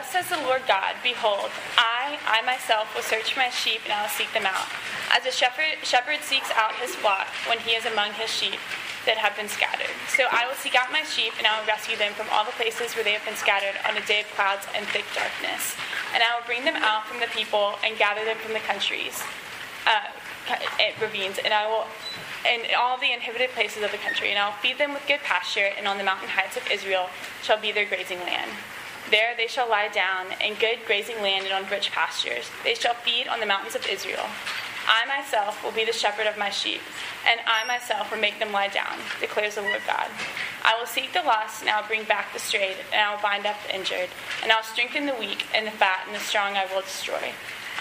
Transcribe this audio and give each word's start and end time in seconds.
thus 0.00 0.12
says 0.12 0.28
the 0.30 0.42
Lord 0.44 0.62
God, 0.66 0.96
Behold, 1.02 1.50
I, 1.76 2.16
I 2.24 2.40
myself 2.42 2.94
will 2.94 3.04
search 3.04 3.36
my 3.36 3.50
sheep 3.50 3.80
and 3.84 3.92
I 3.92 4.02
will 4.02 4.08
seek 4.16 4.32
them 4.32 4.46
out. 4.46 4.68
As 5.12 5.26
a 5.26 5.32
shepherd, 5.32 5.84
shepherd 5.84 6.20
seeks 6.24 6.50
out 6.56 6.72
his 6.80 6.94
flock 6.94 7.28
when 7.48 7.58
he 7.58 7.72
is 7.76 7.84
among 7.84 8.12
his 8.16 8.30
sheep 8.30 8.60
that 9.04 9.18
have 9.20 9.36
been 9.36 9.48
scattered. 9.48 9.92
So 10.08 10.24
I 10.30 10.46
will 10.46 10.56
seek 10.56 10.76
out 10.76 10.92
my 10.92 11.02
sheep, 11.04 11.32
and 11.38 11.46
I 11.46 11.58
will 11.58 11.66
rescue 11.66 11.96
them 11.96 12.12
from 12.12 12.28
all 12.32 12.44
the 12.44 12.52
places 12.52 12.92
where 12.92 13.04
they 13.04 13.16
have 13.16 13.24
been 13.24 13.36
scattered 13.36 13.72
on 13.88 13.96
a 13.96 14.04
day 14.04 14.20
of 14.20 14.28
clouds 14.36 14.68
and 14.76 14.84
thick 14.92 15.08
darkness. 15.16 15.72
And 16.12 16.22
I 16.22 16.36
will 16.36 16.44
bring 16.44 16.64
them 16.64 16.76
out 16.76 17.08
from 17.08 17.20
the 17.20 17.28
people 17.32 17.76
and 17.84 17.96
gather 17.96 18.24
them 18.24 18.36
from 18.44 18.52
the 18.52 18.60
countries, 18.60 19.24
uh, 19.88 20.12
ravines, 21.00 21.40
and 21.40 21.52
I 21.52 21.68
will 21.68 21.88
and 22.40 22.62
all 22.72 22.96
the 22.96 23.12
inhabited 23.12 23.50
places 23.50 23.84
of 23.84 23.92
the 23.92 24.00
country, 24.00 24.30
and 24.30 24.38
I 24.38 24.48
will 24.48 24.56
feed 24.64 24.78
them 24.78 24.94
with 24.94 25.04
good 25.06 25.20
pasture, 25.20 25.68
and 25.76 25.86
on 25.86 25.98
the 25.98 26.04
mountain 26.04 26.28
heights 26.28 26.56
of 26.56 26.64
Israel 26.72 27.10
shall 27.42 27.60
be 27.60 27.70
their 27.70 27.84
grazing 27.84 28.20
land. 28.20 28.48
There 29.10 29.34
they 29.36 29.46
shall 29.46 29.68
lie 29.68 29.88
down 29.88 30.26
in 30.44 30.54
good 30.54 30.80
grazing 30.86 31.22
land 31.22 31.46
and 31.46 31.54
on 31.54 31.70
rich 31.70 31.90
pastures. 31.90 32.50
They 32.64 32.74
shall 32.74 32.94
feed 32.94 33.28
on 33.28 33.40
the 33.40 33.46
mountains 33.46 33.74
of 33.74 33.86
Israel. 33.86 34.26
I 34.86 35.06
myself 35.06 35.62
will 35.62 35.72
be 35.72 35.84
the 35.84 35.92
shepherd 35.92 36.26
of 36.26 36.38
my 36.38 36.50
sheep, 36.50 36.80
and 37.26 37.40
I 37.46 37.64
myself 37.66 38.10
will 38.10 38.18
make 38.18 38.38
them 38.38 38.52
lie 38.52 38.68
down, 38.68 38.98
declares 39.20 39.54
the 39.54 39.62
Lord 39.62 39.82
God. 39.86 40.08
I 40.64 40.78
will 40.78 40.86
seek 40.86 41.12
the 41.12 41.22
lost, 41.22 41.60
and 41.60 41.70
I 41.70 41.80
will 41.80 41.86
bring 41.86 42.04
back 42.04 42.32
the 42.32 42.38
strayed, 42.38 42.76
and 42.92 43.00
I 43.00 43.14
will 43.14 43.22
bind 43.22 43.46
up 43.46 43.56
the 43.66 43.74
injured, 43.74 44.08
and 44.42 44.50
I 44.50 44.56
will 44.56 44.64
strengthen 44.64 45.06
the 45.06 45.14
weak, 45.14 45.46
and 45.54 45.66
the 45.66 45.70
fat 45.70 46.04
and 46.06 46.14
the 46.14 46.20
strong 46.20 46.56
I 46.56 46.66
will 46.74 46.82
destroy. 46.82 47.32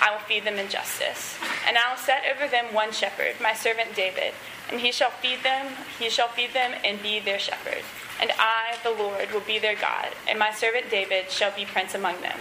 I 0.01 0.11
will 0.11 0.19
feed 0.19 0.45
them 0.45 0.55
in 0.55 0.69
justice. 0.69 1.35
And 1.67 1.77
I 1.77 1.89
will 1.89 1.97
set 1.97 2.23
over 2.33 2.47
them 2.47 2.73
one 2.73 2.91
shepherd, 2.91 3.35
my 3.41 3.53
servant 3.53 3.95
David, 3.95 4.33
and 4.69 4.79
he 4.79 4.91
shall 4.91 5.11
feed 5.11 5.43
them, 5.43 5.73
he 5.97 6.09
shall 6.09 6.29
feed 6.29 6.53
them 6.53 6.73
and 6.83 7.01
be 7.01 7.19
their 7.19 7.39
shepherd. 7.39 7.83
And 8.21 8.31
I, 8.37 8.75
the 8.83 8.91
Lord, 8.91 9.31
will 9.31 9.39
be 9.41 9.59
their 9.59 9.75
God, 9.75 10.09
and 10.27 10.37
my 10.37 10.51
servant 10.51 10.89
David 10.89 11.31
shall 11.31 11.55
be 11.55 11.65
prince 11.65 11.95
among 11.95 12.21
them. 12.21 12.37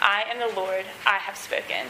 I 0.00 0.24
am 0.28 0.38
the 0.38 0.54
Lord, 0.54 0.86
I 1.06 1.18
have 1.18 1.36
spoken. 1.36 1.86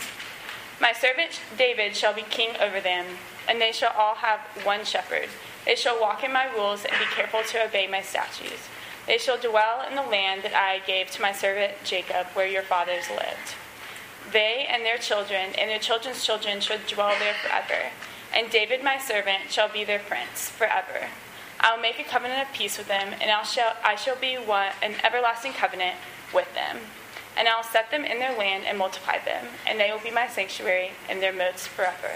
My 0.81 0.93
servant 0.93 1.41
David 1.57 1.97
shall 1.97 2.13
be 2.13 2.23
king 2.23 2.57
over 2.61 2.81
them, 2.81 3.07
and 3.49 3.61
they 3.61 3.73
shall 3.73 3.93
all 3.97 4.17
have 4.17 4.41
one 4.65 4.85
shepherd. 4.85 5.29
They 5.65 5.75
shall 5.75 6.01
walk 6.01 6.25
in 6.25 6.33
my 6.33 6.47
rules 6.53 6.85
and 6.85 6.99
be 6.99 7.15
careful 7.15 7.43
to 7.43 7.65
obey 7.65 7.87
my 7.87 8.03
statutes. 8.03 8.69
They 9.07 9.19
shall 9.19 9.39
dwell 9.39 9.85
in 9.89 9.97
the 9.97 10.03
land 10.03 10.43
that 10.43 10.55
I 10.55 10.85
gave 10.87 11.11
to 11.13 11.23
my 11.23 11.33
servant 11.33 11.75
Jacob, 11.85 12.27
where 12.35 12.47
your 12.47 12.63
fathers 12.63 13.09
lived. 13.11 13.55
They 14.33 14.67
and 14.69 14.85
their 14.85 14.99
children 14.99 15.55
and 15.59 15.69
their 15.71 15.79
children's 15.79 16.25
children 16.25 16.61
shall 16.61 16.79
dwell 16.87 17.15
there 17.19 17.35
forever, 17.35 17.91
and 18.35 18.51
David 18.51 18.85
my 18.85 18.99
servant 18.99 19.51
shall 19.51 19.69
be 19.69 19.85
their 19.85 19.99
prince 19.99 20.49
forever. 20.49 21.09
I 21.61 21.75
will 21.75 21.83
make 21.83 22.01
a 22.01 22.05
covenant 22.05 22.49
of 22.49 22.55
peace 22.55 22.79
with 22.79 22.89
them, 22.89 23.15
and 23.21 23.31
I 23.31 23.43
shall, 23.43 23.77
I 23.85 23.95
shall 23.95 24.17
be 24.17 24.35
an 24.35 24.95
everlasting 25.05 25.53
covenant 25.53 25.97
with 26.33 26.53
them 26.55 26.79
and 27.37 27.49
I 27.49 27.57
will 27.57 27.65
set 27.65 27.91
them 27.91 28.05
in 28.05 28.19
their 28.19 28.37
land 28.37 28.65
and 28.67 28.79
multiply 28.79 29.19
them, 29.25 29.47
and 29.67 29.79
they 29.79 29.91
will 29.91 30.01
be 30.01 30.11
my 30.11 30.29
sanctuary 30.29 30.91
and 31.09 31.23
their 31.23 31.33
moats 31.33 31.67
forever. 31.67 32.11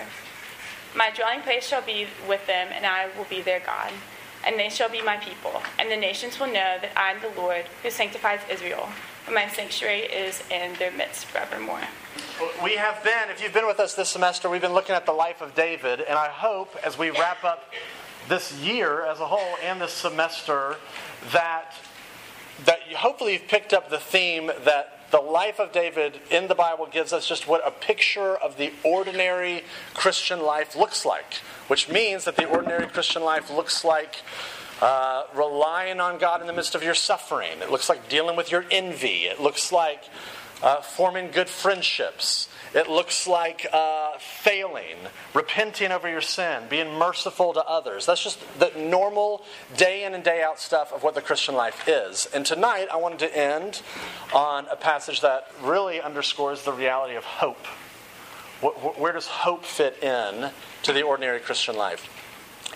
My 0.94 1.10
dwelling 1.10 1.40
place 1.40 1.66
shall 1.66 1.82
be 1.82 2.06
with 2.28 2.46
them, 2.46 2.68
and 2.72 2.86
I 2.86 3.08
will 3.16 3.24
be 3.24 3.40
their 3.40 3.60
God, 3.60 3.92
and 4.46 4.58
they 4.58 4.68
shall 4.68 4.88
be 4.88 5.02
my 5.02 5.16
people, 5.16 5.62
and 5.78 5.90
the 5.90 5.96
nations 5.96 6.38
will 6.38 6.48
know 6.48 6.76
that 6.80 6.90
I 6.96 7.12
am 7.12 7.20
the 7.20 7.40
Lord 7.40 7.64
who 7.82 7.90
sanctifies 7.90 8.40
Israel, 8.50 8.88
and 9.26 9.34
my 9.34 9.48
sanctuary 9.48 10.00
is 10.00 10.42
in 10.50 10.74
their 10.78 10.92
midst 10.92 11.26
forevermore. 11.26 11.80
We 12.62 12.74
have 12.74 13.02
been, 13.02 13.30
if 13.30 13.42
you've 13.42 13.54
been 13.54 13.66
with 13.66 13.80
us 13.80 13.94
this 13.94 14.08
semester, 14.08 14.50
we've 14.50 14.60
been 14.60 14.74
looking 14.74 14.94
at 14.94 15.06
the 15.06 15.12
life 15.12 15.40
of 15.40 15.54
David, 15.54 16.00
and 16.00 16.18
I 16.18 16.28
hope 16.28 16.76
as 16.84 16.98
we 16.98 17.10
wrap 17.10 17.44
up 17.44 17.72
this 18.28 18.52
year 18.60 19.04
as 19.04 19.20
a 19.20 19.26
whole 19.26 19.56
and 19.62 19.80
this 19.80 19.92
semester 19.92 20.76
that 21.32 21.74
that 22.64 22.80
hopefully 22.94 23.32
you've 23.32 23.48
picked 23.48 23.72
up 23.72 23.90
the 23.90 23.98
theme 23.98 24.46
that 24.64 25.10
the 25.10 25.20
life 25.20 25.60
of 25.60 25.72
David 25.72 26.20
in 26.30 26.48
the 26.48 26.54
Bible 26.54 26.88
gives 26.90 27.12
us 27.12 27.26
just 27.26 27.46
what 27.46 27.66
a 27.66 27.70
picture 27.70 28.36
of 28.36 28.56
the 28.56 28.72
ordinary 28.82 29.62
Christian 29.92 30.42
life 30.42 30.74
looks 30.76 31.04
like, 31.04 31.34
which 31.68 31.88
means 31.88 32.24
that 32.24 32.36
the 32.36 32.46
ordinary 32.46 32.86
Christian 32.86 33.22
life 33.22 33.50
looks 33.50 33.84
like 33.84 34.22
uh, 34.80 35.24
relying 35.34 36.00
on 36.00 36.18
God 36.18 36.40
in 36.40 36.46
the 36.46 36.52
midst 36.52 36.74
of 36.74 36.82
your 36.82 36.94
suffering. 36.94 37.60
It 37.60 37.70
looks 37.70 37.88
like 37.88 38.08
dealing 38.08 38.36
with 38.36 38.50
your 38.50 38.64
envy. 38.70 39.26
It 39.26 39.40
looks 39.40 39.70
like 39.70 40.02
uh, 40.62 40.80
forming 40.80 41.30
good 41.30 41.48
friendships. 41.48 42.48
It 42.74 42.90
looks 42.90 43.28
like 43.28 43.68
uh, 43.72 44.18
failing, 44.18 44.96
repenting 45.32 45.92
over 45.92 46.08
your 46.08 46.20
sin, 46.20 46.64
being 46.68 46.98
merciful 46.98 47.52
to 47.52 47.64
others. 47.64 48.04
That's 48.06 48.22
just 48.22 48.40
the 48.58 48.72
normal 48.76 49.44
day 49.76 50.02
in 50.02 50.12
and 50.12 50.24
day 50.24 50.42
out 50.42 50.58
stuff 50.58 50.92
of 50.92 51.04
what 51.04 51.14
the 51.14 51.22
Christian 51.22 51.54
life 51.54 51.88
is. 51.88 52.28
And 52.34 52.44
tonight, 52.44 52.88
I 52.92 52.96
wanted 52.96 53.20
to 53.20 53.36
end 53.36 53.80
on 54.34 54.66
a 54.72 54.74
passage 54.74 55.20
that 55.20 55.48
really 55.62 56.00
underscores 56.00 56.64
the 56.64 56.72
reality 56.72 57.14
of 57.14 57.22
hope. 57.22 57.64
Where 58.60 59.12
does 59.12 59.28
hope 59.28 59.64
fit 59.64 60.02
in 60.02 60.50
to 60.82 60.92
the 60.92 61.02
ordinary 61.02 61.38
Christian 61.38 61.76
life? 61.76 62.08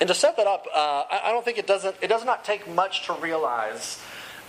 And 0.00 0.06
to 0.06 0.14
set 0.14 0.36
that 0.36 0.46
up, 0.46 0.66
uh, 0.72 1.04
I 1.10 1.32
don't 1.32 1.44
think 1.44 1.58
it 1.58 1.66
doesn't. 1.66 1.96
It 2.00 2.06
does 2.06 2.24
not 2.24 2.44
take 2.44 2.72
much 2.72 3.06
to 3.06 3.14
realize 3.14 4.00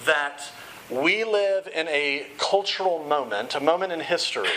that 0.06 0.44
we 0.92 1.24
live 1.24 1.68
in 1.74 1.88
a 1.88 2.28
cultural 2.38 3.04
moment, 3.04 3.56
a 3.56 3.60
moment 3.60 3.94
in 3.94 4.00
history 4.00 4.50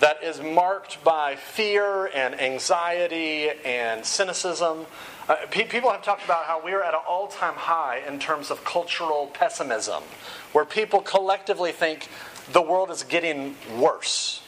that 0.00 0.22
is 0.22 0.40
marked 0.40 1.02
by 1.02 1.36
fear 1.36 2.06
and 2.06 2.40
anxiety 2.40 3.50
and 3.64 4.04
cynicism. 4.04 4.86
Uh, 5.28 5.36
pe- 5.50 5.66
people 5.66 5.90
have 5.90 6.02
talked 6.02 6.24
about 6.24 6.44
how 6.44 6.62
we're 6.62 6.82
at 6.82 6.94
an 6.94 7.00
all 7.08 7.28
time 7.28 7.54
high 7.54 8.02
in 8.06 8.18
terms 8.18 8.50
of 8.50 8.64
cultural 8.64 9.28
pessimism, 9.32 10.02
where 10.52 10.64
people 10.64 11.00
collectively 11.00 11.72
think 11.72 12.08
the 12.52 12.62
world 12.62 12.90
is 12.90 13.02
getting 13.02 13.56
worse. 13.78 14.42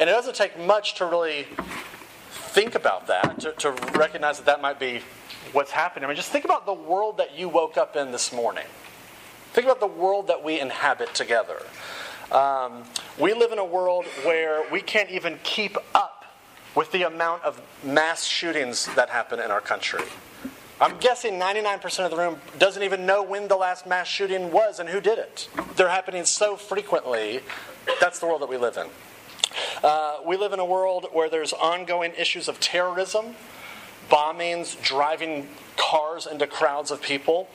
And 0.00 0.08
it 0.08 0.12
doesn't 0.12 0.36
take 0.36 0.58
much 0.58 0.94
to 0.94 1.06
really 1.06 1.46
think 2.30 2.74
about 2.74 3.08
that, 3.08 3.40
to, 3.40 3.52
to 3.52 3.70
recognize 3.94 4.38
that 4.38 4.46
that 4.46 4.62
might 4.62 4.78
be 4.78 5.00
what's 5.52 5.70
happening. 5.70 6.04
I 6.04 6.08
mean, 6.08 6.16
just 6.16 6.30
think 6.30 6.44
about 6.44 6.64
the 6.64 6.72
world 6.72 7.18
that 7.18 7.36
you 7.36 7.48
woke 7.48 7.76
up 7.76 7.96
in 7.96 8.12
this 8.12 8.32
morning. 8.32 8.64
Think 9.52 9.66
about 9.66 9.80
the 9.80 9.86
world 9.86 10.28
that 10.28 10.42
we 10.42 10.58
inhabit 10.58 11.14
together. 11.14 11.60
Um, 12.32 12.84
we 13.18 13.34
live 13.34 13.52
in 13.52 13.58
a 13.58 13.64
world 13.64 14.06
where 14.24 14.64
we 14.72 14.80
can't 14.80 15.10
even 15.10 15.38
keep 15.42 15.76
up 15.94 16.24
with 16.74 16.90
the 16.90 17.02
amount 17.02 17.42
of 17.42 17.60
mass 17.84 18.24
shootings 18.24 18.86
that 18.94 19.10
happen 19.10 19.38
in 19.38 19.50
our 19.50 19.60
country. 19.60 20.02
I'm 20.80 20.96
guessing 20.98 21.34
99% 21.34 22.04
of 22.06 22.10
the 22.10 22.16
room 22.16 22.40
doesn't 22.58 22.82
even 22.82 23.04
know 23.04 23.22
when 23.22 23.48
the 23.48 23.56
last 23.56 23.86
mass 23.86 24.08
shooting 24.08 24.50
was 24.50 24.80
and 24.80 24.88
who 24.88 25.00
did 25.00 25.18
it. 25.18 25.50
They're 25.76 25.90
happening 25.90 26.24
so 26.24 26.56
frequently. 26.56 27.40
That's 28.00 28.18
the 28.18 28.26
world 28.26 28.40
that 28.40 28.48
we 28.48 28.56
live 28.56 28.78
in. 28.78 28.86
Uh, 29.84 30.16
we 30.26 30.38
live 30.38 30.54
in 30.54 30.58
a 30.58 30.64
world 30.64 31.08
where 31.12 31.28
there's 31.28 31.52
ongoing 31.52 32.12
issues 32.16 32.48
of 32.48 32.58
terrorism, 32.60 33.34
bombings, 34.12 34.80
driving 34.82 35.48
cars 35.76 36.26
into 36.26 36.46
crowds 36.46 36.90
of 36.90 37.00
people. 37.00 37.48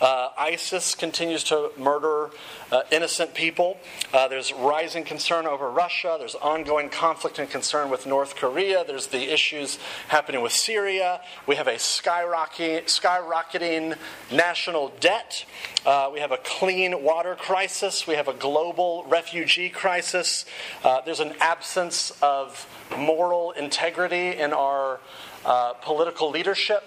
Uh, 0.00 0.28
ISIS 0.38 0.94
continues 0.94 1.42
to 1.44 1.70
murder 1.76 2.30
uh, 2.70 2.82
innocent 2.92 3.34
people. 3.34 3.76
Uh, 4.12 4.28
there's 4.28 4.52
rising 4.52 5.04
concern 5.04 5.46
over 5.46 5.68
Russia. 5.68 6.16
There's 6.18 6.36
ongoing 6.36 6.88
conflict 6.88 7.38
and 7.40 7.50
concern 7.50 7.90
with 7.90 8.06
North 8.06 8.36
Korea. 8.36 8.84
There's 8.84 9.08
the 9.08 9.32
issues 9.32 9.78
happening 10.08 10.42
with 10.42 10.52
Syria. 10.52 11.20
We 11.46 11.56
have 11.56 11.66
a 11.66 11.74
skyrocketing, 11.74 12.84
skyrocketing 12.84 13.96
national 14.30 14.92
debt. 15.00 15.44
Uh, 15.84 16.10
we 16.12 16.20
have 16.20 16.32
a 16.32 16.38
clean 16.38 17.02
water 17.02 17.34
crisis. 17.34 18.06
We 18.06 18.14
have 18.14 18.28
a 18.28 18.34
global 18.34 19.04
refugee 19.08 19.70
crisis. 19.70 20.44
Uh, 20.84 21.00
there's 21.04 21.20
an 21.20 21.34
absence 21.40 22.12
of 22.22 22.68
moral 22.96 23.50
integrity 23.52 24.36
in 24.36 24.52
our 24.52 25.00
uh, 25.46 25.74
political 25.74 26.28
leadership. 26.28 26.82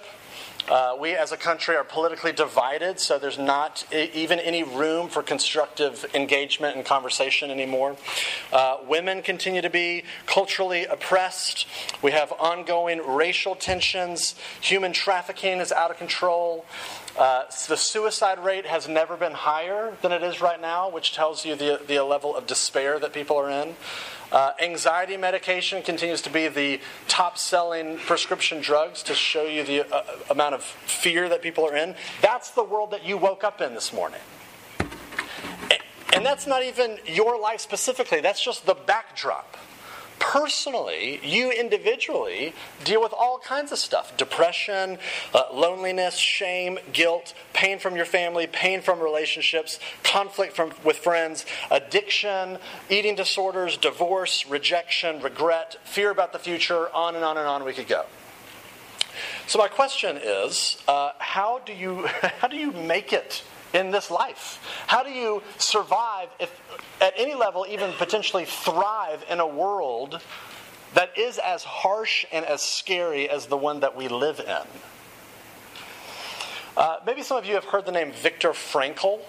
Uh, 0.68 0.96
we 1.00 1.16
as 1.16 1.32
a 1.32 1.38
country 1.38 1.76
are 1.76 1.84
politically 1.84 2.32
divided, 2.32 3.00
so 3.00 3.18
there's 3.18 3.40
not 3.40 3.84
even 3.92 4.38
any 4.38 4.62
room 4.62 5.08
for 5.08 5.24
constructive 5.24 6.06
engagement 6.14 6.76
and 6.76 6.86
conversation 6.86 7.50
anymore. 7.50 7.96
Uh, 8.54 8.78
women 8.88 9.24
continue 9.24 9.62
to 9.62 9.70
be 9.70 10.04
culturally 10.28 10.86
oppressed. 10.86 11.66
We 12.04 12.12
have 12.12 12.32
ongoing 12.34 13.00
racial 13.00 13.56
tensions. 13.56 14.36
Human 14.62 14.94
trafficking 14.94 15.60
is 15.60 15.72
out 15.72 15.90
of 15.90 15.98
control. 15.98 16.66
Uh, 17.20 17.44
the 17.68 17.76
suicide 17.76 18.40
rate 18.40 18.66
has 18.66 18.88
never 18.88 19.18
been 19.18 19.34
higher 19.34 19.94
than 20.02 20.14
it 20.14 20.24
is 20.24 20.40
right 20.40 20.62
now, 20.62 20.90
which 20.90 21.14
tells 21.14 21.46
you 21.46 21.54
the, 21.54 21.82
the 21.86 22.02
level 22.02 22.34
of 22.34 22.48
despair 22.48 22.98
that 22.98 23.12
people 23.12 23.36
are 23.36 23.50
in. 23.50 23.76
Uh, 24.32 24.52
anxiety 24.62 25.18
medication 25.18 25.84
continues 25.84 26.22
to 26.22 26.30
be 26.30 26.48
the 26.48 26.80
top 27.10 27.38
selling 27.38 27.98
prescription 27.98 28.62
drugs 28.62 29.04
to 29.04 29.14
show 29.14 29.44
you 29.44 29.66
the 29.66 29.94
uh, 29.94 30.04
amount 30.30 30.56
of 30.56 30.64
fear 30.64 31.28
that 31.28 31.42
people 31.42 31.68
are 31.68 31.76
in. 31.76 31.94
That's 32.22 32.52
the 32.52 32.64
world 32.64 32.92
that 32.92 33.04
you 33.06 33.18
woke 33.18 33.44
up 33.44 33.60
in 33.60 33.74
this 33.74 33.92
morning. 33.92 34.22
And 36.14 36.26
that's 36.26 36.48
not 36.48 36.64
even 36.64 37.00
your 37.06 37.38
life 37.38 37.60
specifically, 37.60 38.22
that's 38.22 38.42
just 38.42 38.66
the 38.66 38.76
backdrop. 38.76 39.58
Personally, 40.20 41.20
you 41.24 41.50
individually 41.50 42.54
deal 42.84 43.02
with 43.02 43.14
all 43.14 43.40
kinds 43.40 43.72
of 43.72 43.80
stuff 43.80 44.16
depression, 44.18 44.98
uh, 45.34 45.44
loneliness, 45.54 46.18
shame, 46.18 46.78
guilt, 46.92 47.34
pain 47.54 47.80
from 47.80 47.96
your 47.96 48.06
family, 48.06 48.46
pain 48.46 48.82
from 48.82 49.00
relationships, 49.00 49.80
conflict 50.04 50.56
from, 50.56 50.72
with 50.84 50.98
friends, 50.98 51.46
addiction, 51.72 52.58
eating 52.90 53.16
disorders, 53.16 53.78
divorce, 53.78 54.46
rejection, 54.46 55.22
regret, 55.22 55.78
fear 55.86 56.12
about 56.12 56.34
the 56.34 56.40
future, 56.40 56.94
on 56.94 57.16
and 57.16 57.24
on 57.24 57.38
and 57.38 57.48
on 57.48 57.64
we 57.64 57.74
could 57.74 57.88
go. 57.88 58.06
So, 59.48 59.58
my 59.58 59.68
question 59.68 60.18
is 60.22 60.78
uh, 60.88 61.12
how, 61.18 61.60
do 61.66 61.74
you, 61.74 62.06
how 62.40 62.48
do 62.48 62.58
you 62.58 62.72
make 62.72 63.14
it 63.14 63.44
in 63.74 63.92
this 63.92 64.10
life? 64.10 64.60
How 64.88 65.04
do 65.04 65.10
you 65.10 65.42
survive, 65.58 66.30
if 66.40 66.52
at 67.02 67.14
any 67.18 67.36
level, 67.36 67.66
even 67.70 67.92
potentially 67.94 68.46
thrive 68.46 69.24
in 69.30 69.40
a 69.40 69.48
world 69.48 70.22
that 70.94 71.18
is 71.18 71.38
as 71.38 71.64
harsh 71.64 72.26
and 72.32 72.46
as 72.46 72.62
scary 72.62 73.30
as 73.30 73.48
the 73.48 73.58
one 73.58 73.82
that 73.82 73.96
we 73.96 74.08
live 74.08 74.40
in? 74.40 74.68
Uh, 76.78 76.98
maybe 77.06 77.22
some 77.22 77.38
of 77.38 77.46
you 77.46 77.56
have 77.56 77.66
heard 77.66 77.86
the 77.86 77.92
name 77.92 78.12
Viktor 78.12 78.52
Frankl. 78.52 79.20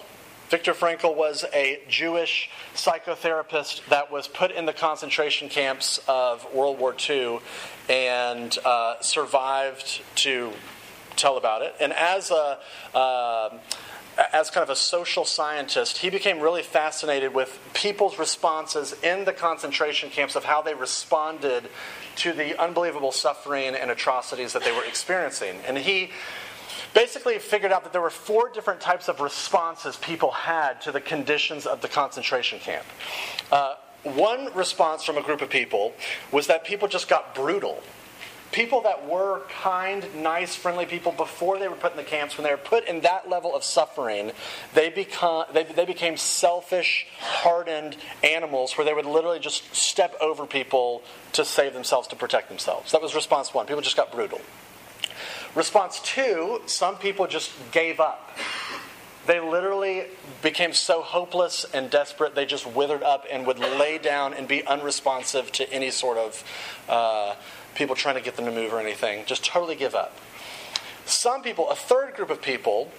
Viktor 0.49 0.73
Frankl 0.73 1.15
was 1.15 1.45
a 1.53 1.79
Jewish 1.87 2.49
psychotherapist 2.75 3.85
that 3.87 4.11
was 4.11 4.27
put 4.27 4.51
in 4.51 4.65
the 4.65 4.73
concentration 4.73 5.47
camps 5.47 5.99
of 6.07 6.45
World 6.53 6.77
War 6.77 6.95
II 7.09 7.39
and 7.89 8.57
uh, 8.65 9.01
survived 9.01 10.01
to 10.15 10.51
tell 11.15 11.37
about 11.37 11.61
it. 11.61 11.75
And 11.79 11.93
as 11.93 12.31
a 12.31 12.59
uh, 12.93 13.57
as 14.17 14.49
kind 14.49 14.63
of 14.63 14.69
a 14.69 14.75
social 14.75 15.25
scientist, 15.25 15.99
he 15.99 16.09
became 16.09 16.39
really 16.39 16.63
fascinated 16.63 17.33
with 17.33 17.59
people's 17.73 18.19
responses 18.19 18.93
in 19.03 19.25
the 19.25 19.33
concentration 19.33 20.09
camps 20.09 20.35
of 20.35 20.43
how 20.43 20.61
they 20.61 20.73
responded 20.73 21.69
to 22.17 22.33
the 22.33 22.59
unbelievable 22.61 23.11
suffering 23.11 23.75
and 23.75 23.89
atrocities 23.89 24.53
that 24.53 24.63
they 24.63 24.71
were 24.71 24.83
experiencing. 24.83 25.55
And 25.65 25.77
he 25.77 26.11
basically 26.93 27.39
figured 27.39 27.71
out 27.71 27.83
that 27.83 27.93
there 27.93 28.01
were 28.01 28.09
four 28.09 28.49
different 28.49 28.81
types 28.81 29.07
of 29.07 29.21
responses 29.21 29.95
people 29.97 30.31
had 30.31 30.81
to 30.81 30.91
the 30.91 31.01
conditions 31.01 31.65
of 31.65 31.81
the 31.81 31.87
concentration 31.87 32.59
camp. 32.59 32.85
Uh, 33.51 33.75
one 34.03 34.53
response 34.53 35.03
from 35.03 35.17
a 35.17 35.21
group 35.21 35.41
of 35.41 35.49
people 35.49 35.93
was 36.31 36.47
that 36.47 36.65
people 36.65 36.87
just 36.87 37.07
got 37.07 37.35
brutal 37.35 37.81
people 38.51 38.81
that 38.81 39.07
were 39.07 39.41
kind, 39.61 40.05
nice, 40.15 40.55
friendly 40.55 40.85
people 40.85 41.11
before 41.11 41.57
they 41.59 41.67
were 41.67 41.75
put 41.75 41.91
in 41.91 41.97
the 41.97 42.03
camps, 42.03 42.37
when 42.37 42.43
they 42.43 42.51
were 42.51 42.57
put 42.57 42.85
in 42.87 43.01
that 43.01 43.29
level 43.29 43.55
of 43.55 43.63
suffering, 43.63 44.31
they, 44.73 44.89
become, 44.89 45.45
they, 45.53 45.63
they 45.63 45.85
became 45.85 46.17
selfish, 46.17 47.07
hardened 47.19 47.97
animals 48.23 48.77
where 48.77 48.85
they 48.85 48.93
would 48.93 49.05
literally 49.05 49.39
just 49.39 49.73
step 49.73 50.15
over 50.21 50.45
people 50.45 51.01
to 51.33 51.45
save 51.45 51.73
themselves, 51.73 52.07
to 52.09 52.15
protect 52.15 52.49
themselves. 52.49 52.91
That 52.91 53.01
was 53.01 53.15
response 53.15 53.53
one. 53.53 53.65
People 53.65 53.81
just 53.81 53.97
got 53.97 54.11
brutal. 54.11 54.41
Response 55.55 55.99
two, 56.01 56.61
some 56.65 56.97
people 56.97 57.27
just 57.27 57.51
gave 57.71 57.99
up. 57.99 58.37
They 59.27 59.39
literally 59.39 60.05
became 60.41 60.73
so 60.73 61.01
hopeless 61.01 61.65
and 61.73 61.89
desperate, 61.89 62.33
they 62.33 62.45
just 62.45 62.65
withered 62.65 63.03
up 63.03 63.25
and 63.31 63.45
would 63.45 63.59
lay 63.59 63.97
down 63.97 64.33
and 64.33 64.47
be 64.47 64.65
unresponsive 64.65 65.51
to 65.53 65.71
any 65.71 65.91
sort 65.91 66.17
of. 66.17 66.43
Uh, 66.89 67.35
people 67.75 67.95
trying 67.95 68.15
to 68.15 68.21
get 68.21 68.35
them 68.35 68.45
to 68.45 68.51
move 68.51 68.73
or 68.73 68.79
anything. 68.79 69.25
Just 69.25 69.43
totally 69.43 69.75
give 69.75 69.95
up. 69.95 70.17
Some 71.05 71.41
people, 71.41 71.69
a 71.69 71.75
third 71.75 72.13
group 72.13 72.29
of 72.29 72.41
people, 72.41 72.91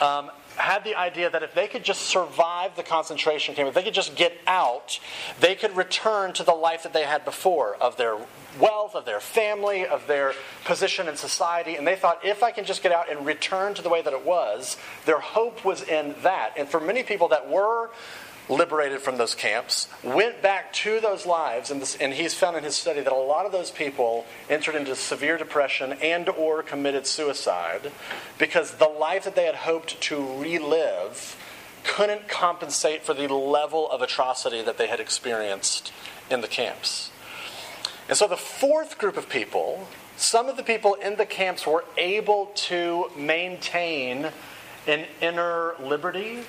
um, 0.00 0.30
had 0.58 0.84
the 0.84 0.94
idea 0.94 1.30
that 1.30 1.42
if 1.42 1.54
they 1.54 1.66
could 1.66 1.84
just 1.84 2.02
survive 2.02 2.76
the 2.76 2.82
concentration 2.82 3.54
camp, 3.54 3.68
if 3.68 3.74
they 3.74 3.82
could 3.82 3.94
just 3.94 4.16
get 4.16 4.36
out, 4.46 4.98
they 5.40 5.54
could 5.54 5.76
return 5.76 6.32
to 6.34 6.42
the 6.42 6.52
life 6.52 6.82
that 6.82 6.92
they 6.92 7.04
had 7.04 7.24
before 7.24 7.76
of 7.76 7.96
their 7.96 8.18
wealth, 8.58 8.94
of 8.94 9.04
their 9.04 9.20
family, 9.20 9.86
of 9.86 10.06
their 10.06 10.34
position 10.64 11.08
in 11.08 11.16
society. 11.16 11.76
And 11.76 11.86
they 11.86 11.96
thought, 11.96 12.24
if 12.24 12.42
I 12.42 12.50
can 12.50 12.64
just 12.64 12.82
get 12.82 12.92
out 12.92 13.10
and 13.10 13.24
return 13.24 13.74
to 13.74 13.82
the 13.82 13.88
way 13.88 14.02
that 14.02 14.12
it 14.12 14.24
was, 14.24 14.76
their 15.06 15.20
hope 15.20 15.64
was 15.64 15.82
in 15.82 16.14
that. 16.22 16.54
And 16.56 16.68
for 16.68 16.80
many 16.80 17.02
people 17.02 17.28
that 17.28 17.48
were 17.48 17.90
liberated 18.48 19.00
from 19.00 19.18
those 19.18 19.34
camps, 19.34 19.88
went 20.02 20.40
back 20.42 20.72
to 20.72 21.00
those 21.00 21.26
lives, 21.26 21.70
and, 21.70 21.82
this, 21.82 21.96
and, 21.96 22.14
he's 22.14 22.34
found 22.34 22.56
in 22.56 22.64
his 22.64 22.74
study 22.74 23.00
that 23.00 23.12
a 23.12 23.16
lot 23.16 23.46
of 23.46 23.52
those 23.52 23.70
people 23.70 24.24
entered 24.48 24.74
into 24.74 24.94
severe 24.96 25.36
depression 25.36 25.92
and 25.94 26.28
or 26.30 26.62
committed 26.62 27.06
suicide 27.06 27.90
because 28.38 28.72
the 28.72 28.88
life 28.88 29.24
that 29.24 29.34
they 29.34 29.44
had 29.44 29.54
hoped 29.54 30.00
to 30.00 30.40
relive 30.40 31.36
couldn't 31.84 32.28
compensate 32.28 33.02
for 33.02 33.14
the 33.14 33.28
level 33.28 33.90
of 33.90 34.02
atrocity 34.02 34.62
that 34.62 34.78
they 34.78 34.86
had 34.86 35.00
experienced 35.00 35.92
in 36.30 36.40
the 36.40 36.48
camps. 36.48 37.10
And 38.08 38.16
so 38.16 38.26
the 38.26 38.36
fourth 38.36 38.98
group 38.98 39.16
of 39.16 39.28
people, 39.28 39.86
some 40.16 40.48
of 40.48 40.56
the 40.56 40.62
people 40.62 40.94
in 40.94 41.16
the 41.16 41.26
camps 41.26 41.66
were 41.66 41.84
able 41.96 42.46
to 42.54 43.10
maintain 43.16 44.30
an 44.86 45.04
inner 45.20 45.74
liberty 45.80 46.40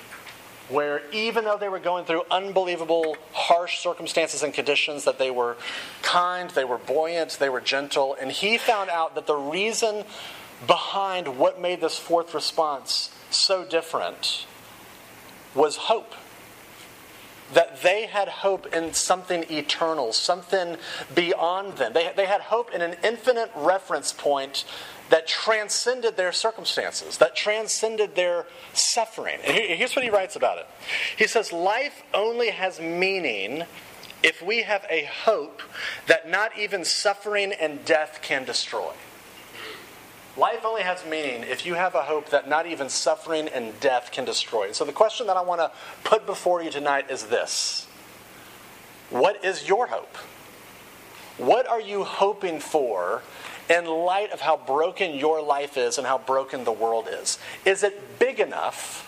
where 0.70 1.02
even 1.12 1.44
though 1.44 1.58
they 1.58 1.68
were 1.68 1.80
going 1.80 2.04
through 2.04 2.22
unbelievable, 2.30 3.16
harsh 3.32 3.78
circumstances 3.78 4.42
and 4.42 4.54
conditions, 4.54 5.04
that 5.04 5.18
they 5.18 5.30
were 5.30 5.56
kind, 6.02 6.50
they 6.50 6.64
were 6.64 6.78
buoyant, 6.78 7.36
they 7.40 7.48
were 7.48 7.60
gentle. 7.60 8.16
And 8.20 8.30
he 8.30 8.56
found 8.56 8.90
out 8.90 9.14
that 9.14 9.26
the 9.26 9.36
reason 9.36 10.04
behind 10.66 11.38
what 11.38 11.60
made 11.60 11.80
this 11.80 11.98
fourth 11.98 12.34
response 12.34 13.14
so 13.30 13.64
different 13.64 14.46
was 15.54 15.76
hope. 15.76 16.14
That 17.54 17.82
they 17.82 18.06
had 18.06 18.28
hope 18.28 18.72
in 18.72 18.94
something 18.94 19.44
eternal, 19.50 20.12
something 20.12 20.76
beyond 21.12 21.78
them. 21.78 21.92
They, 21.92 22.12
they 22.14 22.26
had 22.26 22.42
hope 22.42 22.72
in 22.72 22.80
an 22.80 22.94
infinite 23.02 23.50
reference 23.56 24.12
point 24.12 24.64
that 25.10 25.26
transcended 25.26 26.16
their 26.16 26.32
circumstances, 26.32 27.18
that 27.18 27.36
transcended 27.36 28.14
their 28.14 28.46
suffering. 28.72 29.38
And 29.44 29.56
here's 29.56 29.94
what 29.94 30.04
he 30.04 30.10
writes 30.10 30.36
about 30.36 30.58
it 30.58 30.66
He 31.16 31.26
says, 31.26 31.52
Life 31.52 32.02
only 32.14 32.50
has 32.50 32.80
meaning 32.80 33.64
if 34.22 34.40
we 34.42 34.62
have 34.62 34.86
a 34.88 35.04
hope 35.04 35.62
that 36.06 36.28
not 36.28 36.56
even 36.58 36.84
suffering 36.84 37.52
and 37.52 37.84
death 37.84 38.20
can 38.22 38.44
destroy. 38.44 38.92
Life 40.36 40.64
only 40.64 40.82
has 40.82 41.04
meaning 41.04 41.42
if 41.42 41.66
you 41.66 41.74
have 41.74 41.94
a 41.94 42.02
hope 42.02 42.30
that 42.30 42.48
not 42.48 42.66
even 42.66 42.88
suffering 42.88 43.48
and 43.48 43.78
death 43.80 44.10
can 44.12 44.24
destroy. 44.24 44.72
So, 44.72 44.84
the 44.84 44.92
question 44.92 45.26
that 45.26 45.36
I 45.36 45.42
want 45.42 45.60
to 45.60 45.72
put 46.04 46.24
before 46.24 46.62
you 46.62 46.70
tonight 46.70 47.10
is 47.10 47.24
this 47.24 47.86
What 49.10 49.44
is 49.44 49.66
your 49.66 49.88
hope? 49.88 50.16
What 51.36 51.66
are 51.66 51.80
you 51.80 52.04
hoping 52.04 52.60
for 52.60 53.22
in 53.70 53.86
light 53.86 54.32
of 54.32 54.40
how 54.40 54.56
broken 54.56 55.14
your 55.14 55.40
life 55.40 55.76
is 55.76 55.96
and 55.96 56.06
how 56.06 56.18
broken 56.18 56.64
the 56.64 56.72
world 56.72 57.08
is? 57.08 57.38
Is 57.64 57.84
it 57.84 58.18
big 58.18 58.40
enough 58.40 59.06